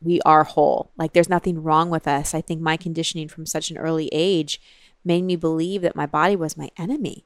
[0.00, 0.92] we are whole.
[0.96, 2.34] Like there's nothing wrong with us.
[2.34, 4.60] I think my conditioning from such an early age
[5.04, 7.24] made me believe that my body was my enemy,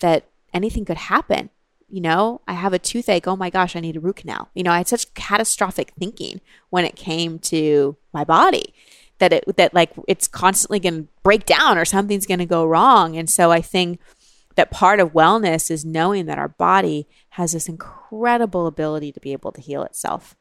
[0.00, 1.50] that anything could happen.
[1.88, 3.26] You know, I have a toothache.
[3.26, 4.50] Oh my gosh, I need a root canal.
[4.54, 8.74] You know, I had such catastrophic thinking when it came to my body
[9.20, 12.64] that it that like it's constantly going to break down or something's going to go
[12.64, 13.16] wrong.
[13.16, 14.00] And so I think
[14.56, 19.32] that part of wellness is knowing that our body has this incredible ability to be
[19.32, 20.36] able to heal itself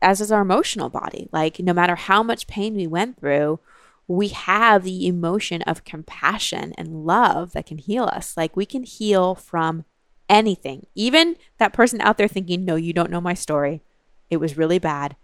[0.00, 1.28] as is our emotional body.
[1.32, 3.60] Like, no matter how much pain we went through,
[4.06, 8.36] we have the emotion of compassion and love that can heal us.
[8.36, 9.84] Like, we can heal from
[10.28, 10.86] anything.
[10.94, 13.82] Even that person out there thinking, no, you don't know my story.
[14.30, 15.16] It was really bad.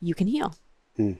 [0.00, 0.54] You can heal.
[0.96, 1.12] Hmm.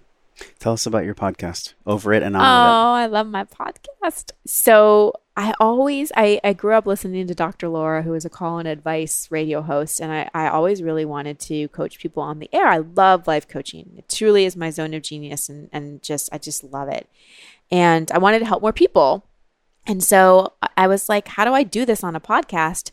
[0.59, 1.75] Tell us about your podcast.
[1.87, 4.33] Over it and on Oh, I love my podcast.
[4.47, 7.69] So I always I, I grew up listening to Dr.
[7.69, 11.39] Laura, who is a call and advice radio host, and I, I always really wanted
[11.41, 12.67] to coach people on the air.
[12.67, 13.95] I love life coaching.
[13.97, 17.09] It truly is my zone of genius and, and just I just love it.
[17.71, 19.27] And I wanted to help more people.
[19.87, 22.93] And so I was like, how do I do this on a podcast?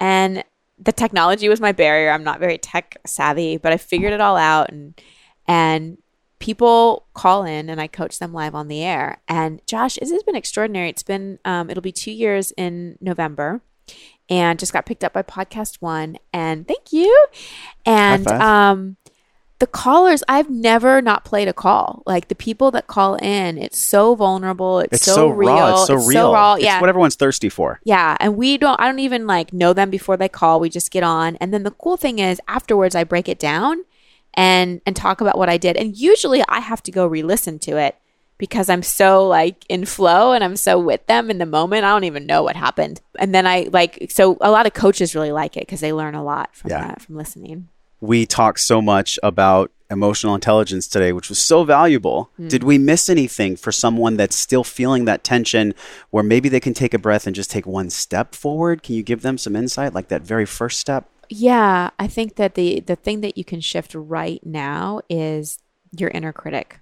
[0.00, 0.44] And
[0.78, 2.10] the technology was my barrier.
[2.10, 5.00] I'm not very tech savvy, but I figured it all out and
[5.46, 5.98] and
[6.44, 9.22] people call in and I coach them live on the air.
[9.26, 10.90] And Josh, this has been extraordinary.
[10.90, 13.62] It's been um, it'll be two years in November,
[14.28, 16.18] and just got picked up by Podcast One.
[16.34, 17.26] And thank you.
[17.86, 18.96] And um,
[19.58, 22.02] the callers, I've never not played a call.
[22.04, 24.80] Like the people that call in, it's so vulnerable.
[24.80, 25.48] It's, It's so, real.
[25.48, 25.78] raw.
[25.78, 26.30] It's so real.
[26.30, 26.54] raw.
[26.56, 26.78] It's Yeah.
[26.78, 27.80] what everyone's thirsty for.
[27.84, 30.60] Yeah, and we don't I don't even like know them before they call.
[30.60, 31.36] We just get on.
[31.36, 33.84] And then the cool thing is afterwards I break it down
[34.36, 35.76] and and talk about what I did.
[35.76, 37.96] And usually I have to go re-listen to it
[38.38, 41.84] because I'm so like in flow and I'm so with them in the moment.
[41.84, 43.00] I don't even know what happened.
[43.18, 46.14] And then I like so a lot of coaches really like it because they learn
[46.14, 46.80] a lot from Yeah.
[46.88, 47.68] that from listening.
[48.00, 52.28] we talk so much about emotional intelligence today, which was so valuable.
[52.36, 52.48] Hmm.
[52.48, 55.72] Did we miss anything for someone that's still feeling that tension
[56.10, 58.82] where maybe they can take a breath and just take one step forward?
[58.82, 61.08] Can you give them some insight, like that very first step?
[61.28, 65.58] Yeah, I think that the the thing that you can shift right now is
[65.96, 66.80] your inner critic.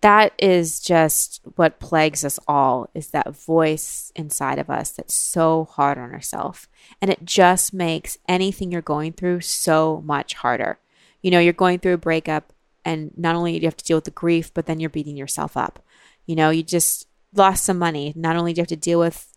[0.00, 5.64] That is just what plagues us all is that voice inside of us that's so
[5.64, 6.68] hard on ourselves.
[7.00, 10.78] And it just makes anything you're going through so much harder.
[11.22, 12.52] You know, you're going through a breakup
[12.84, 15.16] and not only do you have to deal with the grief, but then you're beating
[15.16, 15.82] yourself up.
[16.26, 18.12] You know, you just lost some money.
[18.14, 19.33] Not only do you have to deal with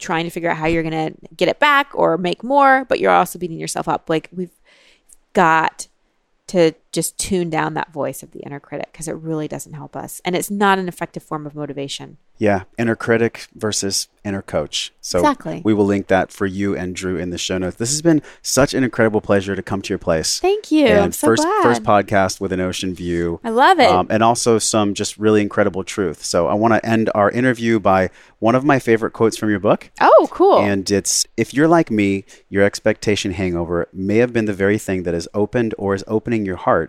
[0.00, 2.98] trying to figure out how you're going to get it back or make more, but
[2.98, 4.08] you're also beating yourself up.
[4.08, 4.50] Like we've
[5.32, 5.86] got
[6.48, 9.94] to just tune down that voice of the inner critic because it really doesn't help
[9.96, 10.20] us.
[10.24, 12.16] And it's not an effective form of motivation.
[12.38, 14.92] Yeah, inner critic versus inner coach.
[15.02, 15.60] So Exactly.
[15.62, 17.76] we will link that for you and Drew in the show notes.
[17.76, 20.40] This has been such an incredible pleasure to come to your place.
[20.40, 20.86] Thank you.
[20.86, 21.62] And I'm so first glad.
[21.62, 23.40] first podcast with an ocean view.
[23.44, 23.90] I love it.
[23.90, 26.24] Um, and also some just really incredible truth.
[26.24, 29.60] So I want to end our interview by one of my favorite quotes from your
[29.60, 29.90] book.
[30.00, 30.60] oh, cool.
[30.60, 35.02] And it's if you're like me, your expectation hangover may have been the very thing
[35.02, 36.79] that has opened or is opening your heart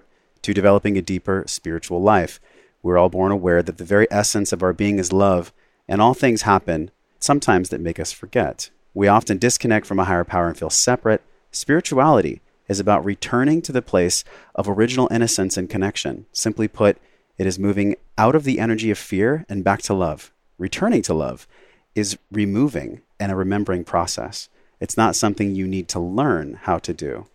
[0.41, 2.39] to developing a deeper spiritual life.
[2.83, 5.53] We're all born aware that the very essence of our being is love,
[5.87, 8.69] and all things happen sometimes that make us forget.
[8.93, 11.21] We often disconnect from a higher power and feel separate.
[11.51, 14.23] Spirituality is about returning to the place
[14.55, 16.25] of original innocence and connection.
[16.31, 16.97] Simply put,
[17.37, 20.31] it is moving out of the energy of fear and back to love.
[20.57, 21.47] Returning to love
[21.95, 24.49] is removing and a remembering process.
[24.79, 27.27] It's not something you need to learn how to do.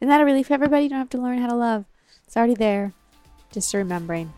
[0.00, 0.84] Isn't that a relief, everybody?
[0.84, 1.84] You don't have to learn how to love.
[2.28, 2.92] It's already there.
[3.52, 4.30] Just remembering.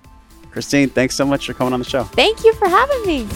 [0.52, 2.04] Christine, thanks so much for coming on the show.
[2.04, 3.26] Thank you for having me.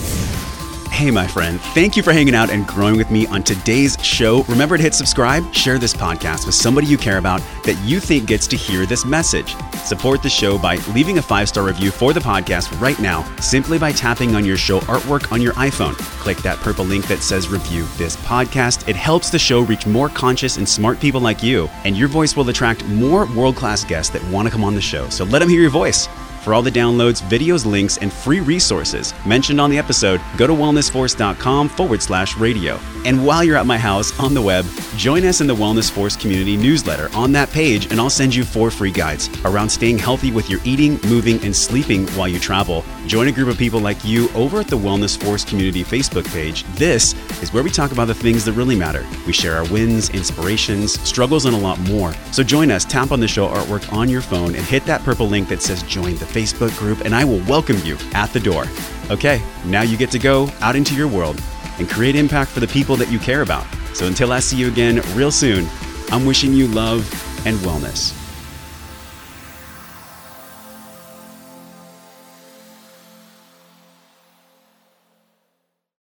[0.94, 4.44] Hey, my friend, thank you for hanging out and growing with me on today's show.
[4.44, 8.28] Remember to hit subscribe, share this podcast with somebody you care about that you think
[8.28, 9.56] gets to hear this message.
[9.82, 13.76] Support the show by leaving a five star review for the podcast right now, simply
[13.76, 15.94] by tapping on your show artwork on your iPhone.
[16.20, 18.88] Click that purple link that says review this podcast.
[18.88, 22.36] It helps the show reach more conscious and smart people like you, and your voice
[22.36, 25.08] will attract more world class guests that want to come on the show.
[25.08, 26.08] So let them hear your voice.
[26.44, 30.52] For all the downloads, videos, links, and free resources mentioned on the episode, go to
[30.52, 32.78] wellnessforce.com forward slash radio.
[33.06, 34.66] And while you're at my house on the web,
[34.98, 38.44] join us in the Wellness Force community newsletter on that page, and I'll send you
[38.44, 42.84] four free guides around staying healthy with your eating, moving, and sleeping while you travel.
[43.06, 46.64] Join a group of people like you over at the Wellness Force community Facebook page.
[46.74, 49.06] This is where we talk about the things that really matter.
[49.26, 52.12] We share our wins, inspirations, struggles, and a lot more.
[52.32, 55.26] So join us, tap on the show artwork on your phone, and hit that purple
[55.26, 58.64] link that says join the Facebook group, and I will welcome you at the door.
[59.10, 61.40] Okay, now you get to go out into your world
[61.78, 63.66] and create impact for the people that you care about.
[63.94, 65.68] So until I see you again real soon,
[66.10, 67.02] I'm wishing you love
[67.46, 68.23] and wellness.